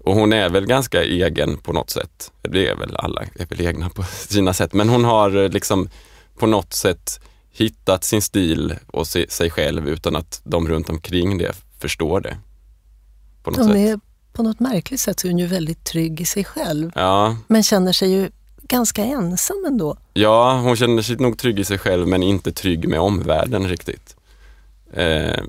Och 0.03 0.15
hon 0.15 0.33
är 0.33 0.49
väl 0.49 0.65
ganska 0.65 1.03
egen 1.03 1.57
på 1.57 1.73
något 1.73 1.89
sätt. 1.89 2.31
Det 2.41 2.67
är 2.67 2.75
väl 2.75 2.95
alla, 2.95 3.21
är 3.21 3.45
väl 3.45 3.61
egna 3.61 3.89
på 3.89 4.03
sina 4.27 4.53
sätt. 4.53 4.73
Men 4.73 4.89
hon 4.89 5.05
har 5.05 5.49
liksom 5.49 5.89
på 6.37 6.47
något 6.47 6.73
sätt 6.73 7.19
hittat 7.51 8.03
sin 8.03 8.21
stil 8.21 8.75
och 8.87 9.07
se, 9.07 9.29
sig 9.29 9.49
själv 9.49 9.87
utan 9.87 10.15
att 10.15 10.41
de 10.43 10.67
runt 10.67 10.89
omkring 10.89 11.37
det 11.37 11.55
förstår 11.79 12.21
det. 12.21 12.37
På 13.43 13.51
något, 13.51 13.73
de 13.73 13.89
är, 13.89 13.99
på 14.33 14.43
något 14.43 14.59
märkligt 14.59 14.99
sätt 14.99 15.19
så 15.19 15.27
är 15.27 15.31
hon 15.31 15.39
ju 15.39 15.47
väldigt 15.47 15.83
trygg 15.83 16.21
i 16.21 16.25
sig 16.25 16.43
själv. 16.43 16.91
Ja. 16.95 17.37
Men 17.47 17.63
känner 17.63 17.93
sig 17.93 18.11
ju 18.11 18.31
ganska 18.69 19.03
ensam 19.03 19.65
ändå. 19.67 19.97
Ja, 20.13 20.59
hon 20.59 20.75
känner 20.75 21.01
sig 21.01 21.15
nog 21.15 21.37
trygg 21.37 21.59
i 21.59 21.65
sig 21.65 21.77
själv 21.77 22.07
men 22.07 22.23
inte 22.23 22.51
trygg 22.51 22.87
med 22.87 22.99
omvärlden 22.99 23.67
riktigt. 23.67 24.15
Eh, 24.93 25.43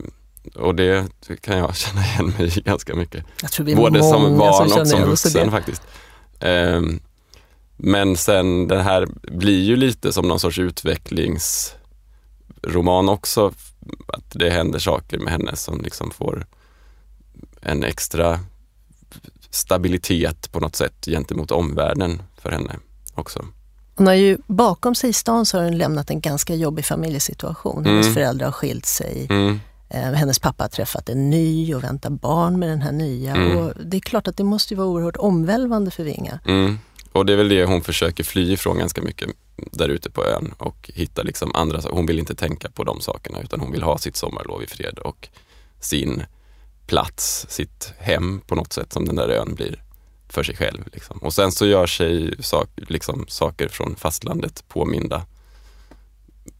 och 0.54 0.74
det 0.74 1.06
kan 1.40 1.58
jag 1.58 1.76
känna 1.76 2.04
igen 2.04 2.32
mig 2.38 2.58
i 2.58 2.60
ganska 2.60 2.94
mycket. 2.94 3.24
Jag 3.42 3.52
tror 3.52 3.76
Både 3.76 4.02
som 4.02 4.38
barn 4.38 4.68
som 4.68 4.80
och 4.80 4.88
som 4.88 5.04
vuxen 5.04 5.50
faktiskt. 5.50 5.82
Eh, 6.40 6.82
men 7.76 8.16
sen 8.16 8.68
det 8.68 8.82
här 8.82 9.08
blir 9.22 9.62
ju 9.62 9.76
lite 9.76 10.12
som 10.12 10.28
någon 10.28 10.40
sorts 10.40 10.58
utvecklingsroman 10.58 13.08
också. 13.08 13.52
Att 14.06 14.30
det 14.32 14.50
händer 14.50 14.78
saker 14.78 15.18
med 15.18 15.32
henne 15.32 15.56
som 15.56 15.80
liksom 15.80 16.10
får 16.10 16.46
en 17.60 17.84
extra 17.84 18.40
stabilitet 19.50 20.52
på 20.52 20.60
något 20.60 20.76
sätt 20.76 21.06
gentemot 21.06 21.50
omvärlden 21.50 22.22
för 22.36 22.50
henne 22.50 22.76
också. 23.20 23.46
Hon 23.96 24.06
har 24.06 24.14
ju 24.14 24.38
bakom 24.46 24.94
sig 24.94 25.10
i 25.10 25.12
stan 25.12 25.46
så 25.46 25.58
har 25.58 25.64
hon 25.64 25.78
lämnat 25.78 26.10
en 26.10 26.20
ganska 26.20 26.54
jobbig 26.54 26.84
familjesituation. 26.84 27.84
Hennes 27.84 28.06
mm. 28.06 28.14
föräldrar 28.14 28.46
har 28.46 28.52
skilt 28.52 28.86
sig. 28.86 29.26
Mm. 29.30 29.60
Eh, 29.88 30.12
hennes 30.12 30.38
pappa 30.38 30.64
har 30.64 30.68
träffat 30.68 31.08
en 31.08 31.30
ny 31.30 31.74
och 31.74 31.84
väntar 31.84 32.10
barn 32.10 32.58
med 32.58 32.68
den 32.68 32.82
här 32.82 32.92
nya. 32.92 33.34
Mm. 33.34 33.58
Och 33.58 33.72
det 33.84 33.96
är 33.96 34.00
klart 34.00 34.28
att 34.28 34.36
det 34.36 34.44
måste 34.44 34.74
vara 34.74 34.86
oerhört 34.86 35.16
omvälvande 35.16 35.90
för 35.90 36.04
Vinga. 36.04 36.40
Mm. 36.46 36.78
Och 37.12 37.26
det 37.26 37.32
är 37.32 37.36
väl 37.36 37.48
det 37.48 37.64
hon 37.64 37.82
försöker 37.82 38.24
fly 38.24 38.52
ifrån 38.52 38.78
ganska 38.78 39.02
mycket 39.02 39.28
där 39.56 39.88
ute 39.88 40.10
på 40.10 40.24
ön 40.24 40.54
och 40.58 40.90
hitta 40.94 41.22
liksom 41.22 41.54
andra 41.54 41.82
saker. 41.82 41.96
Hon 41.96 42.06
vill 42.06 42.18
inte 42.18 42.34
tänka 42.34 42.70
på 42.70 42.84
de 42.84 43.00
sakerna 43.00 43.40
utan 43.40 43.60
hon 43.60 43.72
vill 43.72 43.82
ha 43.82 43.98
sitt 43.98 44.16
sommarlov 44.16 44.62
i 44.62 44.66
fred 44.66 44.98
och 44.98 45.28
sin 45.80 46.22
plats, 46.86 47.46
sitt 47.48 47.92
hem 47.98 48.40
på 48.46 48.54
något 48.54 48.72
sätt 48.72 48.92
som 48.92 49.04
den 49.04 49.16
där 49.16 49.28
ön 49.28 49.54
blir 49.54 49.82
för 50.32 50.42
sig 50.42 50.56
själv. 50.56 50.84
Liksom. 50.92 51.18
Och 51.18 51.34
sen 51.34 51.52
så 51.52 51.66
gör 51.66 51.86
sig 51.86 52.42
sak, 52.42 52.68
liksom, 52.76 53.24
saker 53.28 53.68
från 53.68 53.96
fastlandet 53.96 54.64
påminda 54.68 55.26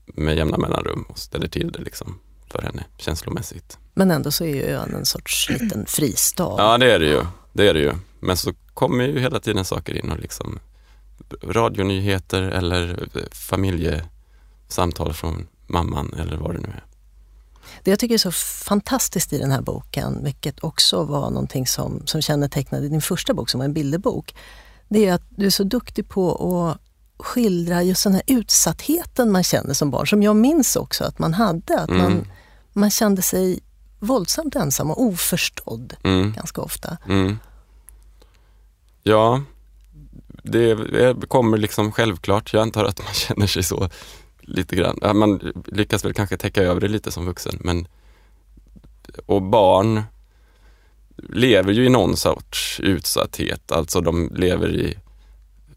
med 0.06 0.36
jämna 0.36 0.58
mellanrum 0.58 1.04
och 1.08 1.18
ställer 1.18 1.48
till 1.48 1.72
det 1.72 1.82
liksom, 1.82 2.18
för 2.50 2.62
henne 2.62 2.84
känslomässigt. 2.96 3.78
Men 3.94 4.10
ändå 4.10 4.30
så 4.30 4.44
är 4.44 4.54
ju 4.54 4.62
ön 4.62 4.94
en 4.94 5.06
sorts 5.06 5.48
liten 5.60 5.86
fristad. 5.86 6.54
Ja 6.58 6.78
det 6.78 6.92
är 6.92 6.98
det 6.98 7.06
ju. 7.06 7.22
Det 7.52 7.68
är 7.68 7.74
det 7.74 7.80
ju. 7.80 7.92
Men 8.20 8.36
så 8.36 8.52
kommer 8.74 9.04
ju 9.04 9.20
hela 9.20 9.40
tiden 9.40 9.64
saker 9.64 9.94
in 9.94 10.10
och 10.10 10.18
liksom 10.18 10.58
radionyheter 11.42 12.42
eller 12.42 13.08
familjesamtal 13.32 15.12
från 15.12 15.46
mamman 15.66 16.14
eller 16.18 16.36
vad 16.36 16.54
det 16.54 16.60
nu 16.60 16.68
är. 16.68 16.84
Det 17.82 17.90
jag 17.90 17.98
tycker 17.98 18.14
är 18.14 18.18
så 18.18 18.32
fantastiskt 18.64 19.32
i 19.32 19.38
den 19.38 19.50
här 19.50 19.60
boken, 19.62 20.24
vilket 20.24 20.64
också 20.64 21.04
var 21.04 21.30
någonting 21.30 21.66
som, 21.66 22.02
som 22.06 22.22
kännetecknade 22.22 22.88
din 22.88 23.00
första 23.02 23.34
bok 23.34 23.50
som 23.50 23.58
var 23.58 23.64
en 23.64 23.72
bilderbok, 23.74 24.34
det 24.88 25.06
är 25.06 25.12
att 25.14 25.22
du 25.28 25.46
är 25.46 25.50
så 25.50 25.64
duktig 25.64 26.08
på 26.08 26.30
att 26.70 26.78
skildra 27.26 27.82
just 27.82 28.04
den 28.04 28.12
här 28.14 28.22
utsattheten 28.26 29.32
man 29.32 29.44
känner 29.44 29.74
som 29.74 29.90
barn, 29.90 30.06
som 30.06 30.22
jag 30.22 30.36
minns 30.36 30.76
också 30.76 31.04
att 31.04 31.18
man 31.18 31.34
hade. 31.34 31.78
Att 31.80 31.88
Mm. 31.90 32.02
man, 32.02 32.26
man 32.72 32.90
kände 32.90 33.22
sig 33.22 33.60
våldsamt 33.98 34.56
ensam 34.56 34.90
och 34.90 35.02
oförstådd 35.02 35.96
Mm. 36.04 36.32
ganska 36.32 36.60
ofta. 36.60 36.96
Mm. 37.08 37.38
Ja, 39.02 39.42
det 40.42 40.74
det 40.74 41.26
kommer 41.28 41.58
liksom 41.58 41.92
självklart. 41.92 42.52
Jag 42.52 42.62
antar 42.62 42.84
att 42.84 42.98
man 43.04 43.12
känner 43.14 43.46
sig 43.46 43.62
så 43.62 43.88
lite 44.50 44.76
grann. 44.76 45.18
Man 45.18 45.52
lyckas 45.66 46.04
väl 46.04 46.14
kanske 46.14 46.36
täcka 46.36 46.62
över 46.62 46.80
det 46.80 46.88
lite 46.88 47.10
som 47.10 47.26
vuxen. 47.26 47.58
Men, 47.60 47.88
och 49.26 49.42
barn 49.42 50.02
lever 51.28 51.72
ju 51.72 51.86
i 51.86 51.88
någon 51.88 52.16
sorts 52.16 52.80
utsatthet. 52.80 53.72
Alltså 53.72 54.00
de 54.00 54.30
lever 54.34 54.76
i 54.76 54.98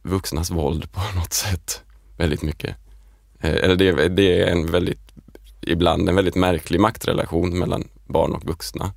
vuxnas 0.02 0.52
våld 0.52 0.92
på 0.92 1.00
något 1.16 1.34
sätt 1.34 1.84
väldigt 2.18 2.42
mycket. 2.42 2.76
Eh, 3.40 3.56
eller 3.56 3.76
det, 3.76 4.08
det 4.08 4.42
är 4.42 4.52
en 4.52 4.72
väldigt, 4.72 5.14
ibland 5.62 6.10
en 6.10 6.16
väldigt 6.16 6.36
märklig 6.36 6.80
maktrelation 6.80 7.60
mellan 7.60 7.88
barn 8.06 8.32
och 8.32 8.46
vuxna 8.46 8.94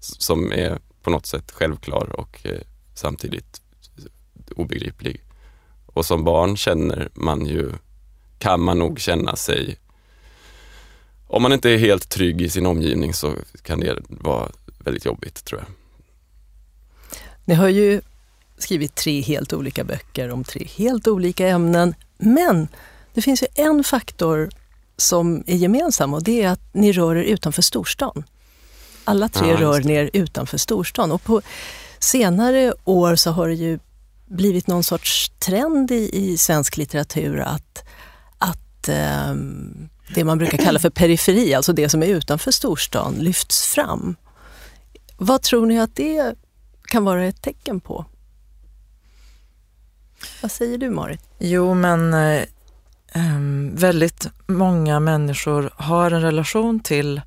som 0.00 0.52
är 0.52 0.78
på 1.02 1.10
något 1.10 1.26
sätt 1.26 1.52
självklar 1.52 2.20
och 2.20 2.40
eh, 2.44 2.60
samtidigt 2.94 3.60
obegriplig. 4.56 5.24
Och 5.86 6.06
som 6.06 6.24
barn 6.24 6.56
känner 6.56 7.08
man 7.14 7.46
ju, 7.46 7.72
kan 8.44 8.60
man 8.60 8.78
nog 8.78 9.00
känna 9.00 9.36
sig, 9.36 9.76
om 11.26 11.42
man 11.42 11.52
inte 11.52 11.70
är 11.70 11.78
helt 11.78 12.08
trygg 12.08 12.42
i 12.42 12.48
sin 12.48 12.66
omgivning 12.66 13.14
så 13.14 13.34
kan 13.62 13.80
det 13.80 13.96
vara 14.08 14.50
väldigt 14.78 15.04
jobbigt 15.04 15.44
tror 15.44 15.60
jag. 15.60 15.68
Ni 17.44 17.54
har 17.54 17.68
ju 17.68 18.00
skrivit 18.58 18.94
tre 18.94 19.20
helt 19.20 19.52
olika 19.52 19.84
böcker 19.84 20.30
om 20.30 20.44
tre 20.44 20.66
helt 20.76 21.08
olika 21.08 21.48
ämnen. 21.48 21.94
Men 22.18 22.68
det 23.14 23.22
finns 23.22 23.42
ju 23.42 23.46
en 23.54 23.84
faktor 23.84 24.50
som 24.96 25.44
är 25.46 25.56
gemensam 25.56 26.14
och 26.14 26.22
det 26.22 26.42
är 26.42 26.48
att 26.48 26.74
ni 26.74 26.92
rör 26.92 27.16
er 27.16 27.22
utanför 27.22 27.62
storstan. 27.62 28.24
Alla 29.04 29.28
tre 29.28 29.50
Ja, 29.50 29.60
rör 29.60 29.80
det. 29.80 29.88
ni 29.88 29.94
er 29.94 30.10
utanför 30.12 30.58
storstan 30.58 31.12
och 31.12 31.22
på 31.22 31.42
senare 31.98 32.74
år 32.84 33.16
så 33.16 33.30
har 33.30 33.48
det 33.48 33.54
ju 33.54 33.78
blivit 34.26 34.66
någon 34.66 34.84
sorts 34.84 35.30
trend 35.38 35.90
i, 35.90 36.10
i 36.12 36.38
svensk 36.38 36.76
litteratur 36.76 37.40
att, 37.40 37.84
eh, 38.88 39.34
det 40.14 40.24
man 40.24 40.38
brukar 40.38 40.58
kalla 40.58 40.78
för 40.78 40.90
periferi, 40.90 41.54
alltså 41.54 41.72
det 41.72 41.88
som 41.88 42.02
är 42.02 42.06
utanför 42.06 42.50
storstan, 42.50 43.14
lyfts 43.14 43.66
fram. 43.66 44.16
Vad 45.16 45.42
tror 45.42 45.66
ni 45.66 45.80
att 45.80 45.96
det 45.96 46.34
kan 46.84 47.04
vara 47.04 47.24
ett 47.24 47.42
tecken 47.42 47.80
på? 47.80 48.04
Vad 50.42 50.50
säger 50.50 50.78
du 50.78 50.90
Marit? 50.90 51.20
Jo, 51.38 51.74
men 51.74 52.14
eh, 52.14 52.42
ehm, 53.12 53.76
väldigt 53.76 54.26
många 54.46 55.00
människor 55.00 55.70
har 55.76 56.10
en 56.10 56.22
relation 56.22 56.80
till 56.80 57.20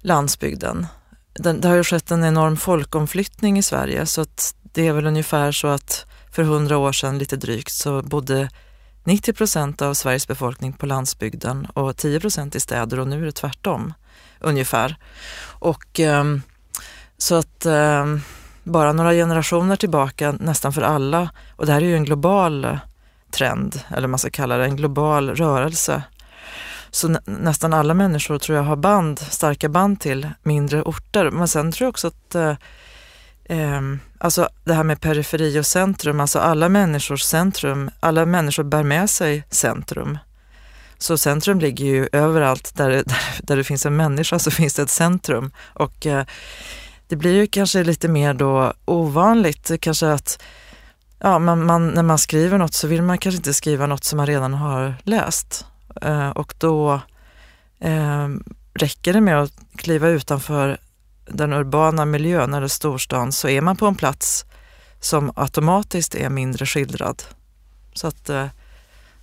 landsbygden. 0.00 0.86
Den, 1.32 1.60
det 1.60 1.68
har 1.68 1.76
ju 1.76 1.84
skett 1.84 2.10
en 2.10 2.24
enorm 2.24 2.56
folkomflyttning 2.56 3.58
i 3.58 3.62
Sverige 3.62 4.06
så 4.06 4.20
att 4.20 4.54
det 4.62 4.86
är 4.86 4.92
väl 4.92 5.06
ungefär 5.06 5.52
så 5.52 5.66
att 5.66 6.06
för 6.32 6.42
hundra 6.42 6.78
år 6.78 6.92
sedan 6.92 7.18
lite 7.18 7.36
drygt 7.36 7.72
så 7.72 8.02
bodde 8.02 8.48
90 9.04 9.32
procent 9.32 9.82
av 9.82 9.94
Sveriges 9.94 10.28
befolkning 10.28 10.72
på 10.72 10.86
landsbygden 10.86 11.66
och 11.74 11.96
10 11.96 12.20
procent 12.20 12.54
i 12.54 12.60
städer 12.60 13.00
och 13.00 13.08
nu 13.08 13.22
är 13.22 13.26
det 13.26 13.32
tvärtom 13.32 13.94
ungefär. 14.40 14.96
Och 15.42 16.00
ehm, 16.00 16.42
så 17.18 17.34
att 17.34 17.66
ehm, 17.66 18.20
bara 18.64 18.92
några 18.92 19.12
generationer 19.12 19.76
tillbaka, 19.76 20.32
nästan 20.32 20.72
för 20.72 20.82
alla, 20.82 21.30
och 21.56 21.66
det 21.66 21.72
här 21.72 21.82
är 21.82 21.86
ju 21.86 21.96
en 21.96 22.04
global 22.04 22.78
trend, 23.30 23.80
eller 23.88 24.08
man 24.08 24.18
ska 24.18 24.30
kalla 24.30 24.56
det 24.56 24.64
en 24.64 24.76
global 24.76 25.30
rörelse. 25.30 26.02
Så 26.90 27.08
nä 27.08 27.20
nästan 27.24 27.74
alla 27.74 27.94
människor 27.94 28.38
tror 28.38 28.58
jag 28.58 28.64
har 28.64 28.76
band, 28.76 29.18
starka 29.18 29.68
band 29.68 30.00
till 30.00 30.28
mindre 30.42 30.82
orter. 30.82 31.30
Men 31.30 31.48
sen 31.48 31.72
tror 31.72 31.86
jag 31.86 31.90
också 31.90 32.06
att 32.06 32.34
eh, 32.34 32.54
eh, 33.50 33.80
alltså 34.18 34.48
det 34.64 34.74
här 34.74 34.84
med 34.84 35.00
periferi 35.00 35.60
och 35.60 35.66
centrum, 35.66 36.20
alltså 36.20 36.38
alla 36.38 36.68
människors 36.68 37.22
centrum, 37.22 37.90
alla 38.00 38.26
människor 38.26 38.62
bär 38.64 38.82
med 38.82 39.10
sig 39.10 39.44
centrum. 39.50 40.18
Så 40.98 41.18
centrum 41.18 41.60
ligger 41.60 41.84
ju 41.84 42.08
överallt 42.12 42.74
där, 42.76 42.90
det- 42.90 43.02
där, 43.06 43.18
där 43.42 43.56
det 43.56 43.64
finns 43.64 43.86
en 43.86 43.96
människa 43.96 44.38
så 44.38 44.50
finns 44.50 44.74
det 44.74 44.82
ett 44.82 44.90
centrum. 44.90 45.50
Och 45.74 46.06
eh, 46.06 46.24
det 47.08 47.16
blir 47.16 47.34
ju 47.34 47.46
kanske 47.46 47.84
lite 47.84 48.08
mer 48.08 48.34
då 48.34 48.72
ovanligt, 48.84 49.70
kanske 49.80 50.12
att 50.12 50.42
ja, 51.18 51.38
man, 51.38 51.66
man, 51.66 51.88
när 51.88 52.02
man 52.02 52.18
skriver 52.18 52.58
något 52.58 52.74
så 52.74 52.86
vill 52.88 53.02
man 53.02 53.18
kanske 53.18 53.36
inte 53.36 53.54
skriva 53.54 53.86
något 53.86 54.04
som 54.04 54.16
man 54.16 54.26
redan 54.26 54.54
har 54.54 54.94
läst. 55.02 55.66
Eh, 56.02 56.30
och 56.30 56.54
då 56.58 57.00
eh, 57.80 58.28
räcker 58.74 59.12
det 59.12 59.20
med 59.20 59.40
att 59.42 59.52
kliva 59.76 60.08
utanför 60.08 60.78
den 61.32 61.52
urbana 61.52 62.04
miljön 62.04 62.54
eller 62.54 62.68
storstan 62.68 63.32
så 63.32 63.48
är 63.48 63.60
man 63.60 63.76
på 63.76 63.86
en 63.86 63.94
plats 63.94 64.44
som 65.00 65.32
automatiskt 65.36 66.14
är 66.14 66.30
mindre 66.30 66.66
skildrad. 66.66 67.22
Så 67.94 68.06
att 68.06 68.28
eh, 68.28 68.46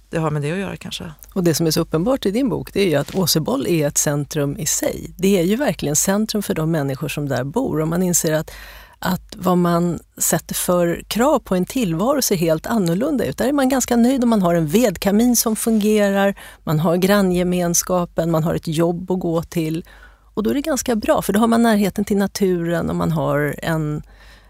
det 0.10 0.18
har 0.18 0.32
med 0.32 0.42
det 0.42 0.52
att 0.52 0.58
göra 0.58 0.78
kanske. 0.78 1.12
Och 1.34 1.44
det 1.44 1.54
som 1.54 1.68
är 1.68 1.72
så 1.72 1.82
uppenbart 1.82 2.26
i 2.26 2.32
din 2.32 2.50
bok 2.50 2.74
det 2.74 2.82
är 2.82 2.90
ju 2.90 2.96
att 2.96 3.16
Åseboll 3.16 3.68
är 3.68 3.88
ett 3.88 3.98
centrum 3.98 4.58
i 4.58 4.66
sig. 4.66 5.14
Det 5.18 5.40
är 5.40 5.44
ju 5.44 5.56
verkligen 5.56 5.96
centrum 5.96 6.44
för 6.44 6.54
de 6.54 6.72
människor 6.72 7.08
som 7.08 7.30
där 7.30 7.44
bor 7.44 7.82
och 7.82 7.88
man 7.88 8.04
inser 8.04 8.34
att, 8.34 8.52
att 9.00 9.36
vad 9.36 9.58
man 9.58 10.00
sätter 10.18 10.56
för 10.56 11.04
krav 11.08 11.40
på 11.40 11.56
en 11.56 11.66
tillvaro 11.66 12.22
ser 12.22 12.36
helt 12.36 12.68
annorlunda 12.68 13.26
ut. 13.26 13.38
Där 13.38 13.48
är 13.48 13.54
man 13.54 13.70
ganska 13.70 13.96
nöjd 13.96 14.24
om 14.24 14.30
man 14.30 14.42
har 14.42 14.56
en 14.56 14.68
vedkamin 14.68 15.36
som 15.36 15.56
fungerar, 15.56 16.36
man 16.64 16.80
har 16.80 16.98
granngemenskapen, 16.98 18.32
man 18.32 18.44
har 18.44 18.56
ett 18.56 18.68
jobb 18.68 19.12
att 19.12 19.20
gå 19.20 19.44
till. 19.44 19.86
Och 20.38 20.44
då 20.44 20.50
är 20.50 20.54
det 20.54 20.62
ganska 20.62 20.96
bra 20.96 21.22
för 21.22 21.34
då 21.34 21.40
har 21.40 21.48
man 21.48 21.64
närheten 21.64 22.06
till 22.06 22.18
naturen 22.18 22.90
och 22.90 22.96
man 22.96 23.12
har 23.12 23.56
en, 23.58 24.02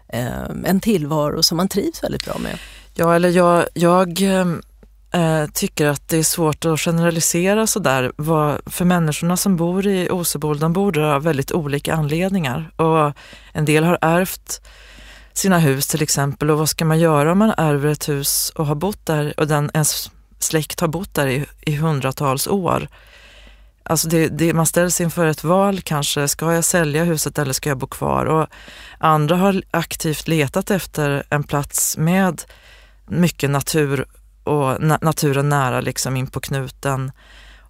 eh, 0.08 0.50
en 0.64 0.80
tillvaro 0.80 1.42
som 1.42 1.56
man 1.56 1.68
trivs 1.68 2.02
väldigt 2.02 2.24
bra 2.24 2.38
med. 2.38 2.58
Ja, 2.94 3.14
eller 3.14 3.28
jag, 3.28 3.66
jag 3.74 4.22
eh, 4.22 4.46
eh 5.12 5.46
tycker 5.54 5.86
att 5.86 6.08
det 6.08 6.16
är 6.16 6.22
svårt 6.22 6.64
att 6.64 6.80
generalisera 6.80 7.66
sådär. 7.66 8.12
Vad, 8.16 8.60
för 8.66 8.84
människorna 8.84 9.36
som 9.36 9.56
bor 9.56 9.86
i 9.86 10.10
Osebol, 10.10 10.58
de 10.58 10.72
bor 10.72 10.92
där 10.92 11.02
av 11.02 11.22
väldigt 11.22 11.52
olika 11.52 11.94
anledningar. 11.94 12.70
Och 12.76 13.12
en 13.52 13.64
del 13.64 13.84
har 13.84 13.98
ärvt 14.00 14.60
sina 15.32 15.58
hus 15.58 15.86
till 15.86 16.02
exempel. 16.02 16.50
Och 16.50 16.58
vad 16.58 16.68
ska 16.68 16.84
man 16.84 16.98
göra 16.98 17.32
om 17.32 17.38
man 17.38 17.54
ärver 17.56 17.88
ett 17.88 18.08
hus 18.08 18.52
och 18.54 18.66
har 18.66 18.74
bott 18.74 19.06
där 19.06 19.40
och 19.40 19.46
den, 19.46 19.70
ens 19.74 20.10
släkt 20.38 20.80
har 20.80 20.88
bott 20.88 21.14
där 21.14 21.26
i, 21.26 21.46
i 21.60 21.76
hundratals 21.76 22.46
år? 22.46 22.88
Alltså 23.88 24.08
det, 24.08 24.28
det, 24.28 24.52
man 24.52 24.66
ställs 24.66 25.00
inför 25.00 25.26
ett 25.26 25.44
val 25.44 25.80
kanske, 25.80 26.28
ska 26.28 26.54
jag 26.54 26.64
sälja 26.64 27.04
huset 27.04 27.38
eller 27.38 27.52
ska 27.52 27.68
jag 27.68 27.78
bo 27.78 27.86
kvar? 27.86 28.26
Och 28.26 28.46
andra 28.98 29.36
har 29.36 29.62
aktivt 29.70 30.28
letat 30.28 30.70
efter 30.70 31.22
en 31.30 31.42
plats 31.42 31.96
med 31.96 32.42
mycket 33.06 33.50
natur 33.50 34.06
och 34.44 34.78
na- 34.78 35.04
naturen 35.04 35.48
nära 35.48 35.80
liksom 35.80 36.16
in 36.16 36.26
på 36.26 36.40
knuten. 36.40 37.12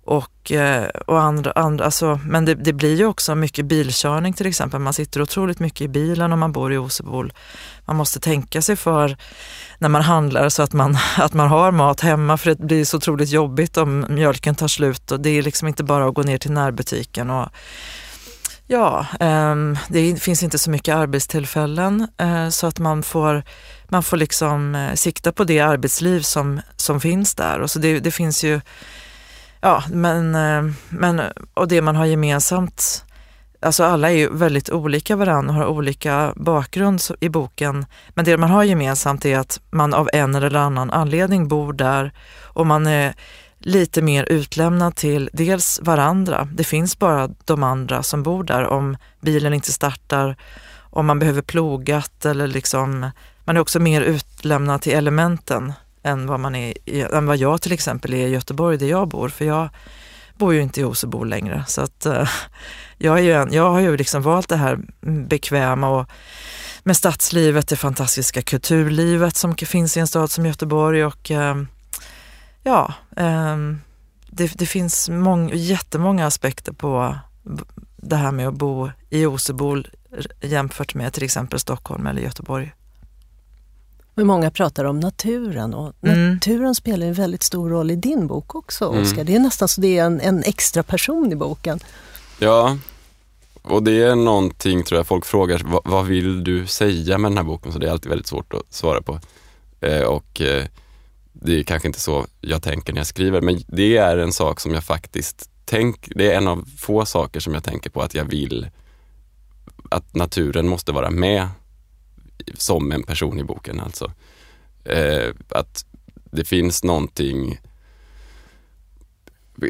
Och, 0.09 0.53
eh, 0.53 0.89
och 1.07 1.21
andra, 1.21 1.53
andra 1.53 1.85
alltså, 1.85 2.21
men 2.25 2.45
det, 2.45 2.55
det 2.55 2.73
blir 2.73 2.97
ju 2.97 3.07
också 3.07 3.35
mycket 3.35 3.67
bilkörning 3.67 4.33
till 4.33 4.47
exempel. 4.47 4.81
Man 4.81 4.93
sitter 4.93 5.23
otroligt 5.23 5.59
mycket 5.59 5.81
i 5.81 5.89
bilen 5.89 6.33
om 6.33 6.39
man 6.39 6.53
bor 6.53 6.73
i 6.73 6.79
Osebol. 6.79 7.33
Man 7.85 7.97
måste 7.97 8.21
tänka 8.21 8.63
sig 8.63 8.77
för 8.77 9.17
när 9.79 9.89
man 9.89 10.03
handlar 10.03 10.49
så 10.49 10.63
att 10.63 10.73
man, 10.73 10.99
att 11.17 11.35
man 11.35 11.49
har 11.49 11.73
mat 11.73 12.01
hemma 12.01 12.37
för 12.37 12.51
det 12.51 12.65
blir 12.65 12.85
så 12.85 12.97
otroligt 12.97 13.31
jobbigt 13.31 13.77
om 13.77 14.07
mjölken 14.09 14.55
tar 14.55 14.69
slut 14.69 15.13
och 15.13 15.21
det 15.21 15.31
är 15.31 15.43
liksom 15.43 15.69
inte 15.69 15.85
bara 15.85 16.09
att 16.09 16.15
gå 16.15 16.23
ner 16.23 16.39
till 16.39 16.53
närbutiken 16.53 17.31
och 17.31 17.49
Ja, 18.67 19.07
ehm, 19.21 19.79
det 19.89 20.23
finns 20.23 20.43
inte 20.43 20.59
så 20.59 20.71
mycket 20.71 20.95
arbetstillfällen 20.95 22.09
eh, 22.19 22.49
så 22.49 22.67
att 22.67 22.79
man 22.79 23.03
får, 23.03 23.43
man 23.89 24.03
får 24.03 24.17
liksom 24.17 24.75
eh, 24.75 24.95
sikta 24.95 25.33
på 25.33 25.45
det 25.45 25.61
arbetsliv 25.61 26.21
som, 26.21 26.61
som 26.77 27.01
finns 27.01 27.35
där. 27.35 27.61
Och 27.61 27.71
så 27.71 27.79
det, 27.79 28.01
det 28.01 28.11
finns 28.11 28.45
ju, 28.45 28.61
ja, 29.61 29.85
men, 29.93 30.35
eh, 30.35 30.73
men, 30.89 31.23
och 31.55 31.69
det 31.69 31.83
man 31.83 31.97
har 31.97 32.07
gemensamt, 32.07 33.05
alltså 33.61 33.85
alla 33.85 34.11
är 34.11 34.15
ju 34.15 34.37
väldigt 34.37 34.71
olika 34.71 35.17
varandra 35.17 35.55
och 35.55 35.55
har 35.55 35.67
olika 35.67 36.33
bakgrund 36.37 37.01
i 37.21 37.29
boken. 37.29 37.87
Men 38.09 38.25
det 38.25 38.37
man 38.37 38.51
har 38.51 38.65
gemensamt 38.65 39.25
är 39.25 39.39
att 39.39 39.61
man 39.71 39.95
av 39.95 40.09
en 40.13 40.35
eller 40.35 40.55
annan 40.55 40.91
anledning 40.91 41.49
bor 41.49 41.73
där 41.73 42.13
och 42.43 42.67
man 42.67 42.87
är 42.87 43.15
lite 43.59 44.03
mer 44.03 44.25
utlämnad 44.25 44.97
till 44.97 45.31
dels 45.33 45.81
varandra. 45.83 46.49
Det 46.53 46.65
finns 46.65 46.99
bara 46.99 47.29
de 47.45 47.63
andra 47.63 48.03
som 48.03 48.23
bor 48.23 48.45
där 48.45 48.67
om 48.67 48.97
bilen 49.21 49.55
inte 49.55 49.73
startar, 49.73 50.37
om 50.91 51.07
man 51.07 51.19
behöver 51.19 51.43
plogat 51.43 52.25
eller 52.25 52.47
liksom, 52.47 53.11
man 53.45 53.57
är 53.57 53.61
också 53.61 53.81
mer 53.81 54.01
utlämnad 54.03 54.83
till 54.83 54.93
elementen 54.93 55.73
än 56.03 56.27
vad, 56.27 56.41
man 56.41 56.55
är, 56.55 56.75
i- 56.89 57.03
än 57.13 57.27
vad 57.27 57.37
jag 57.37 57.63
till 57.63 57.73
exempel 57.73 58.15
är 58.15 58.27
i 58.27 58.31
Göteborg 58.31 58.77
där 58.79 58.87
jag 58.87 59.09
bor. 59.09 59.29
För 59.29 59.45
jag 59.45 59.69
bor 60.37 60.55
ju 60.55 60.63
inte 60.63 60.81
i 60.81 60.85
Osebo 60.85 61.25
längre. 61.25 61.65
Så 61.69 61.81
att, 61.81 62.07
uh, 62.07 62.29
jag, 62.99 63.19
är 63.19 63.23
ju 63.23 63.33
en, 63.33 63.53
jag 63.53 63.71
har 63.71 63.81
ju 63.81 63.97
liksom 63.97 64.23
valt 64.23 64.49
det 64.49 64.57
här 64.57 64.79
bekväma 65.29 65.89
och 65.89 66.07
med 66.83 66.97
stadslivet, 66.97 67.69
det 67.69 67.77
fantastiska 67.77 68.43
kulturlivet 68.43 69.37
som 69.37 69.55
finns 69.55 69.97
i 69.97 70.01
en 70.01 70.07
stad 70.07 70.31
som 70.31 70.47
Göteborg. 70.47 71.05
Och 71.05 71.31
uh, 71.31 71.63
ja, 72.63 72.95
um, 73.17 73.81
det, 74.31 74.53
det 74.59 74.67
finns 74.67 75.09
mång, 75.09 75.51
jättemånga 75.55 76.27
aspekter 76.27 76.73
på 76.73 77.19
det 77.97 78.17
här 78.17 78.33
med 78.33 78.49
att 78.49 78.55
bo 78.55 78.91
i 79.11 79.27
Osebo 79.27 79.77
jämfört 80.41 80.95
med 80.95 81.13
till 81.13 81.23
exempel 81.25 81.59
Stockholm 81.59 82.07
eller 82.07 82.23
Göteborg. 82.23 82.73
Men 84.19 84.27
många 84.27 84.51
pratar 84.51 84.85
om 84.85 85.01
naturen 85.01 85.75
och 85.75 85.93
Mm. 86.03 86.35
naturen 86.35 86.75
spelar 86.75 87.07
en 87.07 87.15
väldigt 87.15 87.43
stor 87.43 87.71
roll 87.71 87.91
i 87.91 87.97
din 87.97 88.27
bok 88.27 88.55
också, 88.55 88.89
Mm. 88.89 89.03
Oskar. 89.03 89.25
Det 89.25 89.35
är 89.35 89.41
nästan 89.41 89.69
så 89.69 89.81
det 89.81 89.99
är 89.99 90.05
en, 90.05 90.21
en 90.21 90.43
extra 90.43 90.83
person 90.83 91.33
i 91.33 91.37
boken. 91.37 91.81
Ja, 92.39 92.79
och 93.63 93.83
det 93.83 94.03
är 94.03 94.15
någonting 94.15 94.85
tror 94.85 94.99
jag 94.99 95.07
folk 95.07 95.25
frågar, 95.27 95.63
vad, 95.65 95.81
vad 95.85 96.07
vill 96.07 96.45
du 96.45 96.67
säga 96.67 97.19
med 97.19 97.31
den 97.31 97.37
här 97.39 97.45
boken? 97.45 97.73
Så 97.73 97.79
det 97.79 97.87
är 97.87 97.91
alltid 97.91 98.09
väldigt 98.09 98.27
svårt 98.27 98.55
att 98.55 98.75
svara 98.75 99.03
på. 99.03 99.21
Eh, 99.81 100.03
och 100.03 100.41
eh, 100.41 100.65
det 101.33 101.59
är 101.59 101.63
kanske 101.63 101.89
inte 101.89 102.01
så 102.01 102.27
jag 102.41 102.63
tänker 102.63 102.93
när 102.93 103.01
jag 103.01 103.07
skriver, 103.07 103.41
men 103.41 103.61
det 103.67 103.97
är 103.97 104.17
en 104.19 104.33
sak 104.33 104.61
som 104.61 104.75
jag 104.75 104.85
faktiskt 104.85 105.51
tänker, 105.65 106.13
det 106.15 106.33
är 106.33 106.37
en 106.37 106.49
av 106.49 106.65
få 106.79 107.05
saker 107.07 107.41
som 107.41 107.55
jag 107.55 107.65
tänker 107.65 107.91
på 107.91 108.03
att 108.03 108.15
jag 108.15 108.25
vill 108.25 108.71
att 109.91 110.15
naturen 110.15 110.69
måste 110.69 110.93
vara 110.93 111.11
med 111.11 111.49
som 112.55 112.93
en 112.93 113.03
person 113.03 113.41
i 113.41 113.45
boken 113.45 113.81
alltså. 113.81 114.13
Eh, 114.85 115.35
att 115.49 115.85
det 116.31 116.45
finns 116.45 116.85
någonting, 116.85 117.61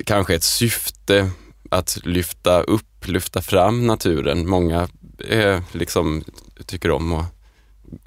kanske 0.04 0.34
ett 0.34 0.42
syfte 0.42 1.30
att 1.70 1.98
lyfta 2.04 2.62
upp, 2.62 3.08
lyfta 3.08 3.42
fram 3.42 3.86
naturen. 3.86 4.48
Många 4.48 4.88
eh, 5.28 5.62
liksom 5.72 6.24
tycker 6.66 6.90
om 6.90 7.12
och 7.12 7.24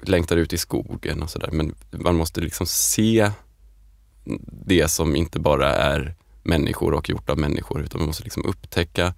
längtar 0.02 0.36
ut 0.36 0.52
i 0.52 0.58
skogen 0.58 1.22
och 1.22 1.30
sådär. 1.30 1.50
Men 1.52 1.74
man 1.90 2.16
måste 2.16 2.40
liksom 2.40 2.66
se 2.66 3.30
det 4.66 4.88
som 4.88 5.16
inte 5.16 5.38
bara 5.38 5.74
är 5.74 6.14
människor 6.42 6.94
och 6.94 7.08
gjort 7.08 7.30
av 7.30 7.38
människor, 7.38 7.82
utan 7.82 8.00
man 8.00 8.06
måste 8.06 8.24
liksom 8.24 8.44
upptäcka 8.44 9.14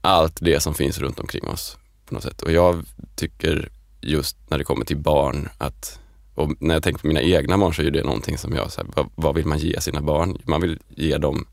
allt 0.00 0.38
det 0.40 0.60
som 0.60 0.74
finns 0.74 0.98
runt 0.98 1.20
omkring 1.20 1.48
oss 1.48 1.78
på 2.06 2.14
något 2.14 2.22
sätt. 2.22 2.42
Och 2.42 2.52
jag 2.52 2.84
tycker 3.14 3.68
just 4.00 4.36
när 4.48 4.58
det 4.58 4.64
kommer 4.64 4.84
till 4.84 4.96
barn 4.96 5.48
att 5.58 6.00
och 6.34 6.62
när 6.62 6.74
jag 6.74 6.82
tänker 6.82 7.00
på 7.00 7.06
mina 7.06 7.22
egna 7.22 7.58
barn 7.58 7.74
så 7.74 7.82
är 7.82 7.90
det 7.90 8.04
någonting 8.04 8.38
som 8.38 8.52
jag, 8.52 8.72
så 8.72 8.80
här, 8.80 8.88
vad, 8.96 9.10
vad 9.14 9.34
vill 9.34 9.46
man 9.46 9.58
ge 9.58 9.80
sina 9.80 10.00
barn? 10.00 10.38
Man 10.44 10.60
vill 10.60 10.78
ge 10.88 11.18
dem 11.18 11.46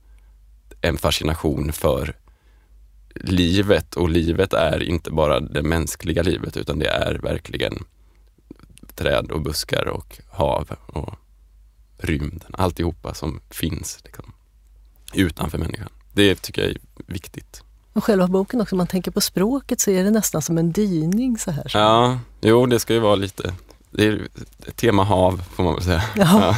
en 0.82 0.98
fascination 0.98 1.74
för 1.74 2.16
livet 3.16 3.96
och 3.96 4.10
livet 4.10 4.54
är 4.54 4.84
inte 4.84 5.12
bara 5.12 5.40
det 5.40 5.64
mänskliga 5.64 6.24
livet 6.24 6.58
utan 6.58 6.80
det 6.80 6.88
är 6.88 7.16
verkligen 7.16 7.84
träd 8.96 9.32
och 9.32 9.42
buskar 9.42 9.88
och 9.88 10.20
hav 10.30 10.76
och 10.88 11.14
rymden, 11.98 12.52
alltihopa 12.54 13.14
som 13.14 13.42
finns 13.50 14.00
liksom, 14.04 14.34
utanför 15.14 15.58
människan. 15.58 15.90
Det 16.14 16.42
tycker 16.42 16.62
jag 16.62 16.72
är 16.72 16.78
viktigt. 17.08 17.64
Och 17.96 18.04
själva 18.04 18.28
boken 18.28 18.62
också, 18.62 18.76
om 18.76 18.78
man 18.78 18.88
tänker 18.88 19.12
på 19.12 19.22
språket 19.22 19.80
så 19.80 19.92
är 19.92 20.04
det 20.04 20.12
nästan 20.12 20.42
som 20.42 20.58
en 20.58 20.72
dyning 20.72 21.38
så 21.38 21.52
här. 21.52 21.72
Ja, 21.74 22.20
jo 22.42 22.66
det 22.66 22.80
ska 22.80 22.94
ju 22.94 23.00
vara 23.00 23.16
lite, 23.16 23.54
det 23.92 24.06
är 24.08 24.28
tema 24.76 25.04
hav 25.04 25.44
får 25.56 25.64
man 25.64 25.74
väl 25.76 25.84
säga. 25.84 26.04
Ja. 26.16 26.56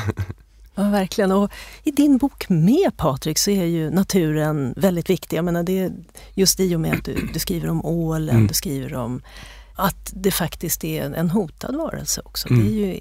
Ja, 0.76 0.84
verkligen. 0.84 1.32
Och 1.32 1.52
I 1.84 1.91
din 1.91 2.17
bok 2.17 2.50
med 2.50 2.97
Patrik 2.97 3.38
så 3.38 3.52
är 3.52 3.65
ju 3.65 3.89
naturen 3.89 4.73
väldigt 4.78 5.10
viktig. 5.10 5.38
Jag 5.38 5.45
menar 5.45 5.63
det 5.63 5.80
är 5.80 5.91
just 6.34 6.60
i 6.60 6.76
och 6.76 6.80
med 6.80 6.93
att 6.93 7.06
du, 7.06 7.30
du 7.34 7.39
skriver 7.39 7.69
om 7.69 7.86
ålen, 7.86 8.36
Mm. 8.36 8.47
du 8.47 8.54
skriver 8.54 8.95
om 8.95 9.21
att 9.76 10.12
det 10.15 10.32
faktiskt 10.32 10.84
är 10.84 11.04
en, 11.04 11.15
en 11.15 11.30
hotad 11.30 11.76
varelse 11.76 12.21
också. 12.26 12.50
Mm. 12.50 12.63
Det 12.65 12.71
är 12.71 12.73
ju 12.88 13.00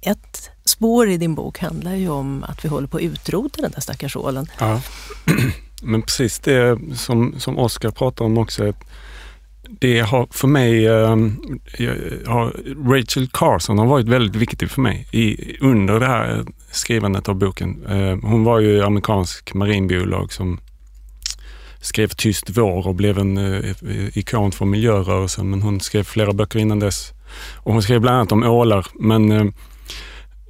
ett 0.00 0.50
spår 0.64 1.10
i 1.10 1.16
din 1.16 1.34
bok 1.34 1.58
handlar 1.58 1.94
ju 1.94 2.08
om 2.08 2.44
att 2.44 2.64
vi 2.64 2.68
håller 2.68 2.88
på 2.88 2.96
att 2.96 3.02
utrota 3.02 3.62
den 3.62 3.70
där 3.70 3.80
stackars 3.80 4.16
ålen. 4.16 4.46
Ja. 4.60 4.80
Men 5.82 6.02
precis 6.02 6.38
det 6.38 6.78
som, 6.94 7.34
som 7.38 7.58
Oskar 7.58 7.90
pratar 7.90 8.24
om 8.24 8.38
också. 8.38 8.72
Det 9.80 10.00
har 10.00 10.28
för 10.30 10.48
mig, 10.48 10.86
ehm, 10.86 11.40
har, 12.26 12.52
Rachel 12.92 13.28
Carson 13.32 13.78
har 13.78 13.86
varit 13.86 14.08
väldigt 14.08 14.36
viktig 14.36 14.70
för 14.70 14.80
mig 14.80 15.08
i, 15.12 15.56
under 15.60 16.00
det 16.00 16.06
här 16.06 16.44
skrivandet 16.70 17.28
av 17.28 17.34
boken. 17.34 17.86
Ehm, 17.88 18.22
hon 18.22 18.44
var 18.44 18.60
ju 18.60 18.82
amerikansk 18.82 19.54
marinbiolog 19.54 20.32
som 20.32 20.60
skrev 21.80 22.08
Tyst 22.08 22.50
vår 22.50 22.86
och 22.86 22.94
blev 22.94 23.18
en 23.18 23.36
eh, 23.36 24.18
ikon 24.18 24.52
för 24.52 24.64
miljörörelsen. 24.64 25.50
Men 25.50 25.62
hon 25.62 25.80
skrev 25.80 26.04
flera 26.04 26.32
böcker 26.32 26.58
innan 26.58 26.78
dess. 26.78 27.12
Och 27.56 27.72
hon 27.72 27.82
skrev 27.82 28.00
bland 28.00 28.16
annat 28.16 28.32
om 28.32 28.42
ålar. 28.42 28.86
Men 28.94 29.32
ehm, 29.32 29.52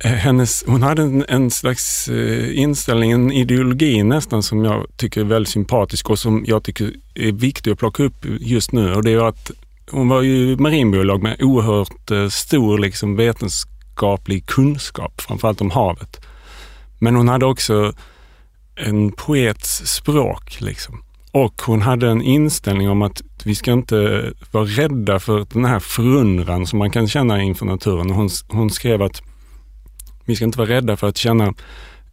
Eh, 0.04 0.10
hennes, 0.10 0.64
hon 0.66 0.82
hade 0.82 1.02
en, 1.02 1.24
en 1.28 1.50
slags 1.50 2.08
eh, 2.08 2.58
inställning, 2.58 3.10
en 3.10 3.32
ideologi 3.32 4.02
nästan 4.02 4.42
som 4.42 4.64
jag 4.64 4.86
tycker 4.96 5.20
är 5.20 5.24
väldigt 5.24 5.52
sympatisk 5.52 6.10
och 6.10 6.18
som 6.18 6.44
jag 6.46 6.62
tycker 6.64 6.92
är 7.14 7.32
viktig 7.32 7.70
att 7.70 7.78
plocka 7.78 8.02
upp 8.02 8.26
just 8.40 8.72
nu. 8.72 8.94
Och 8.94 9.04
det 9.04 9.10
är 9.10 9.28
att 9.28 9.50
hon 9.90 10.08
var 10.08 10.22
ju 10.22 10.56
marinbiolog 10.56 11.22
med 11.22 11.42
oerhört 11.42 12.10
eh, 12.10 12.28
stor 12.28 12.78
liksom, 12.78 13.16
vetenskaplig 13.16 14.46
kunskap, 14.46 15.20
framförallt 15.20 15.60
om 15.60 15.70
havet. 15.70 16.20
Men 16.98 17.16
hon 17.16 17.28
hade 17.28 17.46
också 17.46 17.92
en 18.76 19.12
poets 19.12 19.94
språk. 19.94 20.60
Liksom. 20.60 21.02
Och 21.32 21.62
hon 21.62 21.82
hade 21.82 22.08
en 22.08 22.22
inställning 22.22 22.90
om 22.90 23.02
att 23.02 23.22
vi 23.44 23.54
ska 23.54 23.72
inte 23.72 24.32
vara 24.50 24.64
rädda 24.64 25.18
för 25.18 25.46
den 25.52 25.64
här 25.64 25.78
förundran 25.78 26.66
som 26.66 26.78
man 26.78 26.90
kan 26.90 27.08
känna 27.08 27.42
inför 27.42 27.66
naturen. 27.66 28.10
Hon, 28.10 28.28
hon 28.48 28.70
skrev 28.70 29.02
att 29.02 29.22
vi 30.28 30.36
ska 30.36 30.44
inte 30.44 30.58
vara 30.58 30.68
rädda 30.68 30.96
för 30.96 31.08
att 31.08 31.16
känna, 31.16 31.54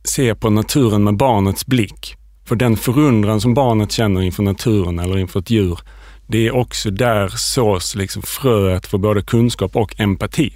se 0.03 0.35
på 0.35 0.49
naturen 0.49 1.03
med 1.03 1.17
barnets 1.17 1.65
blick. 1.65 2.15
För 2.45 2.55
den 2.55 2.77
förundran 2.77 3.41
som 3.41 3.53
barnet 3.53 3.91
känner 3.91 4.21
inför 4.21 4.43
naturen 4.43 4.99
eller 4.99 5.17
inför 5.17 5.39
ett 5.39 5.49
djur, 5.49 5.79
det 6.27 6.47
är 6.47 6.55
också 6.55 6.91
där 6.91 7.27
sås 7.27 7.95
liksom 7.95 8.21
fröet 8.21 8.87
för 8.87 8.97
både 8.97 9.21
kunskap 9.21 9.75
och 9.75 9.99
empati. 9.99 10.53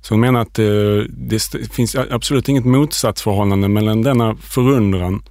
Så 0.00 0.14
hon 0.14 0.20
menar 0.20 0.40
att 0.40 0.58
eh, 0.58 0.64
det 1.08 1.42
finns 1.72 1.96
absolut 2.10 2.48
inget 2.48 2.64
motsatsförhållande 2.64 3.68
mellan 3.68 4.02
denna 4.02 4.36
förundran 4.36 5.22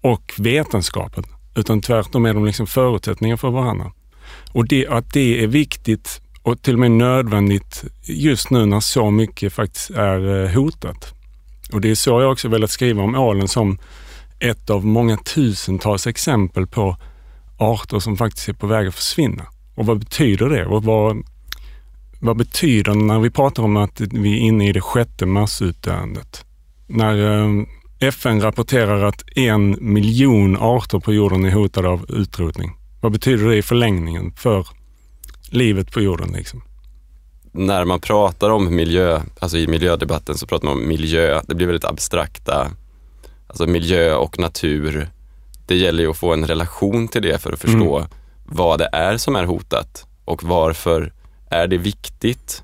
och 0.00 0.32
vetenskapen, 0.38 1.24
utan 1.54 1.80
tvärtom 1.80 2.26
är 2.26 2.34
de 2.34 2.44
liksom 2.44 2.66
förutsättningar 2.66 3.36
för 3.36 3.50
varandra. 3.50 3.92
Och 4.52 4.68
det, 4.68 4.86
att 4.86 5.12
det 5.12 5.42
är 5.42 5.46
viktigt 5.46 6.20
och 6.44 6.62
till 6.62 6.74
och 6.74 6.80
med 6.80 6.90
nödvändigt 6.90 7.84
just 8.02 8.50
nu 8.50 8.66
när 8.66 8.80
så 8.80 9.10
mycket 9.10 9.52
faktiskt 9.52 9.90
är 9.90 10.44
eh, 10.44 10.50
hotat. 10.50 11.14
Och 11.72 11.80
det 11.80 11.90
är 11.90 11.94
så 11.94 12.20
jag 12.20 12.32
också 12.32 12.48
velat 12.48 12.70
skriva 12.70 13.02
om 13.02 13.14
ålen 13.14 13.48
som 13.48 13.78
ett 14.38 14.70
av 14.70 14.86
många 14.86 15.16
tusentals 15.16 16.06
exempel 16.06 16.66
på 16.66 16.96
arter 17.58 17.98
som 17.98 18.16
faktiskt 18.16 18.48
är 18.48 18.52
på 18.52 18.66
väg 18.66 18.86
att 18.86 18.94
försvinna. 18.94 19.46
Och 19.74 19.86
vad 19.86 19.98
betyder 19.98 20.48
det? 20.48 20.66
Och 20.66 20.84
vad, 20.84 21.16
vad 22.20 22.36
betyder 22.36 22.94
när 22.94 23.18
vi 23.18 23.30
pratar 23.30 23.62
om 23.62 23.76
att 23.76 24.00
vi 24.00 24.32
är 24.32 24.40
inne 24.40 24.68
i 24.68 24.72
det 24.72 24.80
sjätte 24.80 25.26
massutdöendet? 25.26 26.44
När 26.86 27.42
eh, 27.42 27.66
FN 28.08 28.40
rapporterar 28.40 29.04
att 29.04 29.24
en 29.36 29.76
miljon 29.80 30.56
arter 30.56 30.98
på 30.98 31.12
jorden 31.12 31.44
är 31.44 31.50
hotade 31.50 31.88
av 31.88 32.06
utrotning. 32.08 32.72
Vad 33.00 33.12
betyder 33.12 33.48
det 33.48 33.56
i 33.56 33.62
förlängningen 33.62 34.32
för 34.36 34.66
livet 35.54 35.92
på 35.92 36.00
jorden? 36.00 36.32
Liksom? 36.32 36.62
När 37.52 37.84
man 37.84 38.00
pratar 38.00 38.50
om 38.50 38.76
miljö, 38.76 39.22
alltså 39.38 39.58
i 39.58 39.66
miljödebatten 39.66 40.38
så 40.38 40.46
pratar 40.46 40.68
man 40.68 40.76
om 40.78 40.88
miljö, 40.88 41.40
det 41.48 41.54
blir 41.54 41.66
väldigt 41.66 41.84
abstrakta, 41.84 42.70
alltså 43.46 43.66
miljö 43.66 44.14
och 44.14 44.38
natur. 44.38 45.08
Det 45.66 45.76
gäller 45.76 46.02
ju 46.02 46.10
att 46.10 46.16
få 46.16 46.32
en 46.32 46.46
relation 46.46 47.08
till 47.08 47.22
det 47.22 47.38
för 47.42 47.52
att 47.52 47.60
förstå 47.60 47.96
Mm. 47.98 48.08
vad 48.44 48.78
det 48.78 48.88
är 48.92 49.16
som 49.16 49.36
är 49.36 49.44
hotat 49.44 50.06
och 50.24 50.42
varför 50.42 51.12
är 51.50 51.66
det 51.66 51.78
viktigt? 51.78 52.62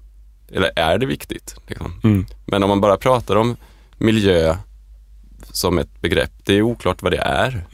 Eller 0.52 0.70
är 0.76 0.98
det 0.98 1.06
viktigt? 1.06 1.56
Liksom? 1.66 1.92
Mm. 2.04 2.26
Men 2.46 2.62
om 2.62 2.68
man 2.68 2.80
bara 2.80 2.96
pratar 2.96 3.36
om 3.36 3.56
miljö 3.98 4.56
som 5.52 5.78
ett 5.78 6.00
begrepp, 6.00 6.32
det 6.44 6.54
är 6.54 6.62
oklart 6.62 7.02
vad 7.02 7.12
det 7.12 7.18
är. 7.18 7.66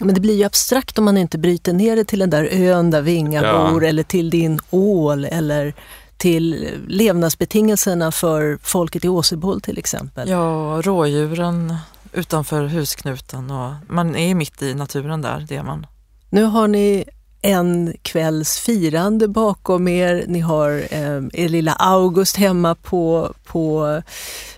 Men 0.00 0.14
det 0.14 0.20
blir 0.20 0.34
ju 0.36 0.44
abstrakt 0.44 0.98
om 0.98 1.04
man 1.04 1.16
inte 1.18 1.38
bryter 1.38 1.72
ner 1.72 1.96
det 1.96 2.04
till 2.04 2.18
den 2.18 2.30
där 2.30 2.48
ön 2.52 2.90
där 2.90 3.02
Vinga 3.02 3.42
Ja. 3.42 3.70
bor 3.70 3.84
eller 3.84 4.02
till 4.02 4.30
din 4.30 4.60
ål 4.70 5.24
eller 5.24 5.74
till 6.16 6.68
levnadsbetingelserna 6.88 8.12
för 8.12 8.58
folket 8.62 9.04
i 9.04 9.08
Åseboll 9.08 9.60
till 9.60 9.78
exempel. 9.78 10.28
Ja, 10.28 10.80
rådjuren 10.84 11.74
utanför 12.12 12.64
husknuten 12.66 13.50
och 13.50 13.72
man 13.88 14.16
är 14.16 14.34
mitt 14.34 14.62
i 14.62 14.74
naturen 14.74 15.22
där, 15.22 15.46
det 15.48 15.56
är 15.56 15.62
man. 15.62 15.86
Nu 16.30 16.44
har 16.44 16.68
ni 16.68 17.04
en 17.42 17.94
kvälls 18.02 18.58
firande 18.58 19.28
bakom 19.28 19.88
er. 19.88 20.24
Ni 20.26 20.40
har 20.40 20.70
eh, 20.90 21.22
er 21.32 21.48
lilla 21.48 21.72
August 21.72 22.36
hemma 22.36 22.74
på, 22.74 23.32
på 23.44 24.02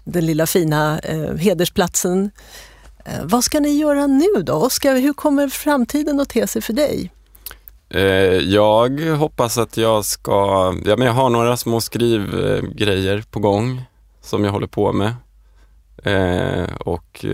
den 0.04 0.26
lilla 0.26 0.46
fina 0.46 0.98
eh, 0.98 1.34
hedersplatsen. 1.36 2.30
Eh, 3.04 3.24
vad 3.24 3.44
ska 3.44 3.60
ni 3.60 3.78
göra 3.78 4.06
nu 4.06 4.42
då? 4.42 4.52
Oskar, 4.52 4.96
hur 4.96 5.12
kommer 5.12 5.48
framtiden 5.48 6.20
att 6.20 6.28
te 6.28 6.46
sig 6.46 6.62
för 6.62 6.72
dig? 6.72 7.12
Eh, 7.90 8.02
jag 8.36 9.00
hoppas 9.00 9.58
att 9.58 9.76
jag 9.76 10.04
ska, 10.04 10.32
ja 10.84 10.96
men 10.96 11.06
jag 11.06 11.14
har 11.14 11.30
några 11.30 11.56
små 11.56 11.80
skrivgrejer 11.80 13.24
på 13.30 13.40
gång 13.40 13.82
som 14.20 14.44
jag 14.44 14.52
håller 14.52 14.66
på 14.66 14.92
med. 14.92 15.14
Eh, 16.04 16.74
och 16.78 17.24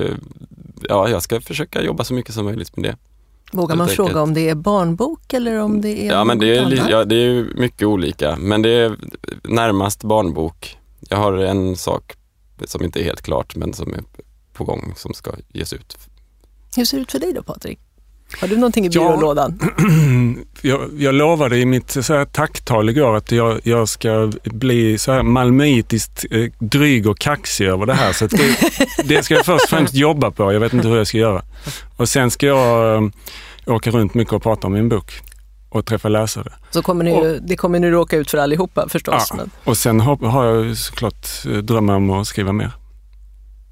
ja, 0.89 1.09
jag 1.09 1.23
ska 1.23 1.41
försöka 1.41 1.83
jobba 1.83 2.05
så 2.05 2.15
mycket 2.15 2.35
som 2.35 2.45
möjligt 2.45 2.77
med 2.77 2.91
det. 2.91 2.97
Vågar 3.53 3.77
man 3.77 3.89
fråga 3.89 4.23
om 4.23 4.35
det 4.35 4.49
är 4.49 4.55
barnbok 4.55 5.33
eller 5.33 5.61
om 5.61 5.81
det 5.81 6.07
är 6.07 6.13
Ja, 6.13 6.25
men 6.25 6.39
det 6.39 6.57
är, 6.57 6.91
ja, 6.91 7.05
det 7.05 7.15
är 7.15 7.47
mycket 7.55 7.87
olika, 7.87 8.37
men 8.37 8.63
det 8.63 8.71
är 8.71 8.97
närmast 9.43 10.05
barnbok. 10.05 10.79
Jag 11.09 11.17
har 11.17 11.33
en 11.33 11.77
sak 11.77 12.17
som 12.65 12.85
inte 12.85 13.01
är 13.01 13.05
helt 13.05 13.23
klart, 13.23 13.57
men 13.57 13.73
som 13.73 13.95
är 13.95 14.01
på 14.55 14.65
gång 14.65 14.93
som 14.97 15.15
ska 15.15 15.33
ges 15.49 15.73
ut. 15.73 15.97
Hur 16.77 16.85
ser 16.85 16.97
det 16.97 17.03
ut 17.03 17.13
för 17.13 17.19
dig 17.19 17.33
då 17.33 17.43
Patrik? 17.43 17.79
Har 18.41 18.49
du 18.49 18.57
någonting 18.57 18.87
i 18.87 18.89
byrålådan? 18.89 19.59
jag, 20.61 20.91
jag 20.99 21.15
lovade 21.15 21.59
i 21.59 21.67
mitt 21.67 21.91
så 21.91 22.15
här 22.15 22.25
tacktal 22.25 22.89
igår 22.89 23.17
att 23.17 23.33
jag, 23.33 23.61
jag 23.65 23.89
ska 23.89 24.33
bli 24.45 24.99
så 24.99 25.13
här 25.13 25.23
malmöitiskt 25.23 26.25
eh, 26.31 26.51
dryg 26.59 27.07
och 27.07 27.19
kaxig 27.19 27.67
över 27.67 27.87
det 27.87 27.95
här. 27.95 28.13
Så 28.13 28.27
det, 28.27 28.57
det 29.05 29.23
ska 29.23 29.35
jag 29.35 29.47
först 29.47 29.65
och 29.65 29.71
främst 29.71 29.95
jobba 29.95 30.31
på. 30.31 30.53
Jag 30.53 30.61
vet 30.61 30.73
inte 30.73 30.89
hur 30.89 30.97
jag 30.97 31.07
ska 31.07 31.19
göra. 31.19 31.43
Och 31.97 32.09
sen 32.09 32.31
ska 32.31 32.47
jag 32.47 32.95
eh, 32.95 33.11
åka 33.67 33.91
runt 33.91 34.15
mycket 34.15 34.35
och 34.35 34.43
prata 34.43 34.67
om 34.67 34.73
min 34.73 34.89
bok 34.89 35.13
och 35.69 35.87
träffa 35.87 36.09
läsare. 36.09 36.53
Så 36.71 36.83
kommer 36.83 37.05
ni, 37.05 37.13
och, 37.13 37.43
det 37.43 37.57
kommer 37.57 37.81
ni 37.81 37.91
råka 37.91 38.17
ut 38.17 38.31
för 38.31 38.39
allihopa 38.39 38.89
förstås. 38.89 39.27
Ja, 39.31 39.37
men. 39.37 39.51
och 39.65 39.77
sen 39.77 40.01
har, 40.01 40.17
har 40.17 40.45
jag 40.45 40.77
såklart 40.77 41.29
eh, 41.47 41.53
drömmar 41.53 41.95
om 41.95 42.11
att 42.11 42.27
skriva 42.27 42.53
mer. 42.53 42.73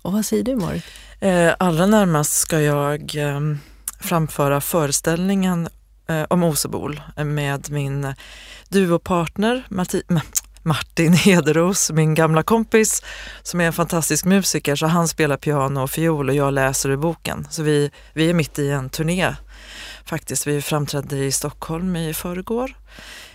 Och 0.03 0.13
vad 0.13 0.25
säger 0.25 0.45
du 0.45 0.57
Marit? 0.57 0.85
Eh, 1.21 1.55
allra 1.59 1.87
närmast 1.87 2.33
ska 2.33 2.61
jag 2.61 3.15
ehm, 3.15 3.59
framföra 4.01 4.61
föreställningen 4.61 5.69
eh, 6.09 6.25
om 6.29 6.43
Osebol 6.43 7.01
eh, 7.17 7.25
med 7.25 7.71
min 7.71 8.15
duopartner 8.69 9.67
Marti 9.69 10.03
Martin 10.65 11.13
Hederos, 11.13 11.91
min 11.91 12.15
gamla 12.15 12.43
kompis 12.43 13.03
som 13.43 13.61
är 13.61 13.65
en 13.65 13.73
fantastisk 13.73 14.25
musiker. 14.25 14.77
Så 14.77 14.87
han 14.87 15.09
spelar 15.09 15.37
piano 15.37 15.83
och 15.83 15.91
fiol 15.91 16.29
och 16.29 16.35
jag 16.35 16.55
läser 16.55 16.91
ur 16.91 16.97
boken. 16.97 17.47
Så 17.51 17.63
vi, 17.63 17.91
vi 18.13 18.31
är 18.31 18.35
mitt 18.35 18.59
i 18.59 18.71
en 18.71 18.89
turné 18.89 19.35
faktiskt. 20.05 20.47
Vi 20.47 20.63
framträdde 20.63 21.17
i 21.17 21.33
Stockholm 21.33 21.97
i 21.97 22.15
förrgår, 22.15 22.77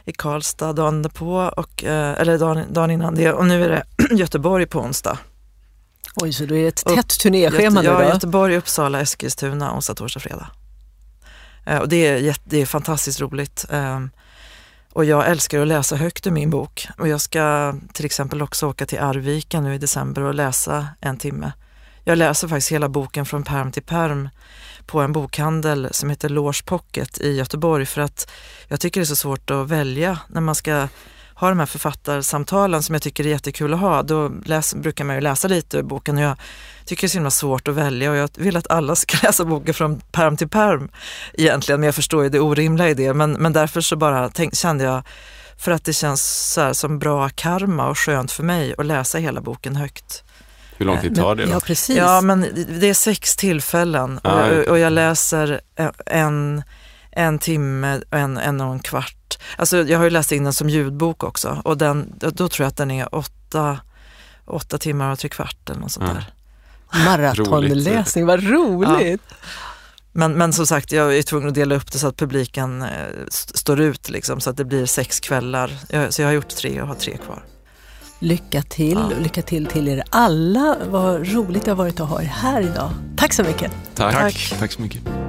i 0.06 0.12
Karlstad 0.12 0.74
dagen 0.74 1.10
på 1.14 1.52
och, 1.58 1.84
eller 1.84 2.38
dagen, 2.38 2.74
dagen 2.74 2.92
innan 2.92 3.16
det 3.16 3.34
och 3.34 3.46
nu 3.46 3.66
är 3.66 3.70
det 3.70 3.84
Göteborg 4.16 4.66
på 4.66 4.80
onsdag. 4.80 5.18
Oj, 6.22 6.34
så 6.34 6.46
det 6.46 6.58
är 6.58 6.68
ett 6.68 6.86
tätt 6.86 7.20
turnéschema 7.20 7.82
nu 7.82 7.88
då? 7.88 7.94
Ja, 7.94 8.10
Göteborg, 8.10 8.58
Uppsala, 8.58 9.02
Eskilstuna, 9.02 9.76
onsdag, 9.76 9.96
torsdag, 9.96 10.20
fredag. 10.20 10.50
Eh, 11.66 11.78
och 11.78 11.90
det 11.90 12.08
är, 12.08 12.36
det 12.44 12.62
är 12.62 12.66
fantastiskt 12.66 13.22
roligt. 13.22 13.66
Ehm, 13.70 14.10
och 14.94 15.06
jag 15.06 15.28
älskar 15.28 15.62
att 15.62 15.68
läsa 15.68 15.96
högt 15.96 16.28
ur 16.28 16.32
min 16.32 16.50
bok. 16.50 16.88
Och 16.98 17.08
jag 17.08 17.22
ska 17.22 17.76
till 17.94 18.06
exempel 18.06 18.42
också 18.42 18.68
åka 18.68 18.86
till 18.86 19.00
Arvika 19.00 19.62
nu 19.62 19.76
i 19.76 19.78
december 19.78 20.22
och 20.22 20.34
läsa 20.34 20.88
en 21.02 21.18
timme. 21.18 21.52
Jag 22.04 22.18
läser 22.18 22.48
faktiskt 22.48 22.72
hela 22.72 22.90
boken 22.90 23.26
från 23.26 23.44
perm 23.44 23.72
till 23.72 23.84
perm 23.84 24.30
på 24.86 25.02
en 25.02 25.14
bokhandel 25.14 25.88
som 25.92 26.10
heter 26.10 26.30
Lårs 26.30 26.62
Pocket 26.62 27.22
i 27.22 27.32
Göteborg 27.36 27.86
för 27.86 28.02
att 28.02 28.32
jag 28.68 28.80
tycker 28.80 29.00
det 29.00 29.04
är 29.04 29.06
så 29.06 29.16
svårt 29.16 29.52
att 29.52 29.68
välja 29.68 30.20
när 30.30 30.42
man 30.42 30.56
ska 30.56 30.88
ha 31.40 31.50
de 31.50 31.60
här 31.60 31.66
författarsamtalen 31.66 32.84
som 32.84 32.96
jag 32.96 33.02
tycker 33.02 33.26
är 33.26 33.30
jättekul 33.30 33.74
att 33.74 33.80
ha, 33.80 34.04
då 34.04 34.32
läs, 34.46 34.76
brukar 34.76 35.06
man 35.06 35.16
ju 35.16 35.22
läsa 35.22 35.48
lite 35.48 35.78
ur 35.78 35.84
boken 35.84 36.18
och 36.18 36.24
jag 36.24 36.38
tycker 36.86 37.02
det 37.02 37.06
är 37.06 37.10
så 37.10 37.18
himla 37.18 37.32
svårt 37.32 37.68
att 37.68 37.76
välja 37.76 38.12
och 38.12 38.18
jag 38.18 38.30
vill 38.36 38.58
att 38.58 38.72
alla 38.72 38.96
ska 38.96 39.18
läsa 39.28 39.46
boken 39.46 39.74
från 39.74 40.00
perm 40.00 40.38
till 40.38 40.50
perm 40.50 40.90
egentligen, 41.34 41.80
men 41.80 41.86
jag 41.88 41.96
förstår 41.96 42.24
ju 42.24 42.30
det 42.30 42.40
orimliga 42.40 42.90
i 42.90 42.94
det. 42.94 43.14
Men, 43.14 43.32
men 43.32 43.54
därför 43.54 43.82
så 43.82 43.96
bara 43.96 44.30
tänk, 44.30 44.56
kände 44.56 44.84
jag, 44.84 45.04
för 45.58 45.72
att 45.72 45.86
det 45.86 45.94
känns 45.94 46.52
så 46.54 46.74
som 46.74 47.00
bra 47.00 47.30
karma 47.30 47.88
och 47.88 48.00
skönt 48.00 48.32
för 48.32 48.44
mig 48.44 48.76
att 48.78 48.86
läsa 48.86 49.18
hela 49.18 49.42
boken 49.42 49.76
högt. 49.76 50.24
Hur 50.78 50.86
lång 50.86 51.02
tid 51.02 51.16
tar 51.16 51.36
det 51.36 51.46
då? 51.46 51.52
Ja, 51.52 51.60
precis. 51.60 51.98
Ja, 51.98 52.22
men 52.22 52.66
det 52.80 52.90
är 52.90 52.94
sex 52.94 53.36
tillfällen 53.36 54.18
och, 54.18 54.32
ah, 54.32 54.64
och 54.70 54.80
jag 54.80 54.94
läser 54.94 55.62
en, 56.06 56.64
en 57.18 57.40
timme, 57.40 58.02
en, 58.12 58.38
en 58.38 58.62
och 58.62 58.74
en 58.74 58.80
kvart 58.80 59.18
Alltså 59.58 59.78
jag 59.78 59.98
har 59.98 60.04
ju 60.04 60.10
läst 60.10 60.32
in 60.32 60.44
den 60.44 60.54
som 60.54 60.70
ljudbok 60.70 61.24
också 61.24 61.62
och 61.66 61.78
den, 61.78 62.14
då 62.18 62.50
tror 62.50 62.64
jag 62.64 62.68
att 62.68 62.78
den 62.78 62.92
är 62.92 63.16
åtta, 63.16 63.80
åtta 64.46 64.78
timmar 64.78 65.12
och 65.12 65.20
tre 65.20 65.30
kvart 65.30 65.70
eller 65.70 65.82
något 65.82 65.92
sånt 65.92 66.14
där. 66.14 66.26
Maratonläsning, 67.06 68.26
vad 68.26 68.44
roligt! 68.44 69.22
Ja. 69.30 69.36
Men, 70.12 70.34
men 70.34 70.54
som 70.54 70.68
sagt, 70.68 70.92
jag 70.92 71.18
är 71.18 71.24
tvungen 71.24 71.48
att 71.48 71.56
dela 71.56 71.76
upp 71.76 71.92
det 71.92 72.00
så 72.00 72.08
att 72.08 72.18
publiken 72.18 72.82
eh, 72.82 72.90
står 73.30 73.82
ut 73.82 74.10
liksom, 74.10 74.42
så 74.42 74.50
att 74.50 74.58
det 74.58 74.66
blir 74.66 74.86
sex 74.86 75.20
kvällar. 75.20 75.72
Jag, 75.90 76.14
så 76.14 76.22
jag 76.22 76.28
har 76.28 76.34
gjort 76.34 76.50
tre 76.50 76.82
och 76.82 76.88
har 76.88 76.96
tre 76.96 77.18
kvar. 77.18 77.44
Lycka 78.20 78.62
till, 78.62 79.08
ja. 79.12 79.18
lycka 79.20 79.42
till 79.42 79.66
till 79.66 79.88
er 79.88 80.04
alla. 80.10 80.78
Vad 80.90 81.34
roligt 81.34 81.66
det 81.66 81.72
har 81.72 81.76
varit 81.76 82.00
att 82.00 82.10
ha 82.10 82.22
er 82.22 82.26
här 82.26 82.62
idag. 82.62 82.90
Tack 83.18 83.34
så 83.34 83.44
mycket. 83.44 83.72
Tack. 83.96 84.14
Tack, 84.14 84.56
Tack 84.60 84.72
så 84.72 84.82
mycket. 84.82 85.27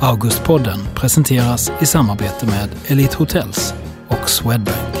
Augustpodden 0.00 0.78
presenteras 0.94 1.72
i 1.80 1.86
samarbete 1.86 2.46
med 2.46 2.68
Elite 2.86 3.16
Hotels 3.16 3.74
och 4.08 4.30
Swedbank. 4.30 4.97